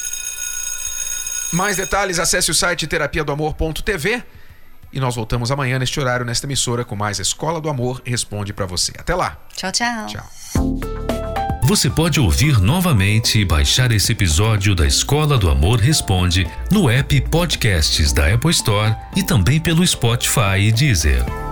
Mais 1.54 1.78
detalhes, 1.78 2.18
acesse 2.18 2.50
o 2.50 2.54
site 2.54 2.86
terapia 2.86 3.24
do 3.24 3.32
amor.tv 3.32 4.22
e 4.92 5.00
nós 5.00 5.14
voltamos 5.14 5.50
amanhã 5.50 5.78
neste 5.78 5.98
horário, 6.00 6.26
nesta 6.26 6.46
emissora, 6.46 6.84
com 6.84 6.96
mais 6.96 7.18
Escola 7.18 7.60
do 7.60 7.68
Amor 7.68 8.02
Responde 8.04 8.52
para 8.52 8.66
você. 8.66 8.92
Até 8.98 9.14
lá. 9.14 9.36
Tchau, 9.54 9.72
tchau. 9.72 10.06
Tchau. 10.06 11.20
Você 11.62 11.88
pode 11.88 12.18
ouvir 12.18 12.58
novamente 12.60 13.38
e 13.38 13.44
baixar 13.44 13.92
esse 13.92 14.10
episódio 14.10 14.74
da 14.74 14.86
Escola 14.86 15.38
do 15.38 15.48
Amor 15.48 15.78
Responde 15.78 16.44
no 16.70 16.90
app 16.90 17.20
Podcasts 17.22 18.12
da 18.12 18.34
Apple 18.34 18.50
Store 18.50 18.96
e 19.14 19.22
também 19.22 19.60
pelo 19.60 19.86
Spotify 19.86 20.58
e 20.58 20.72
Deezer. 20.72 21.49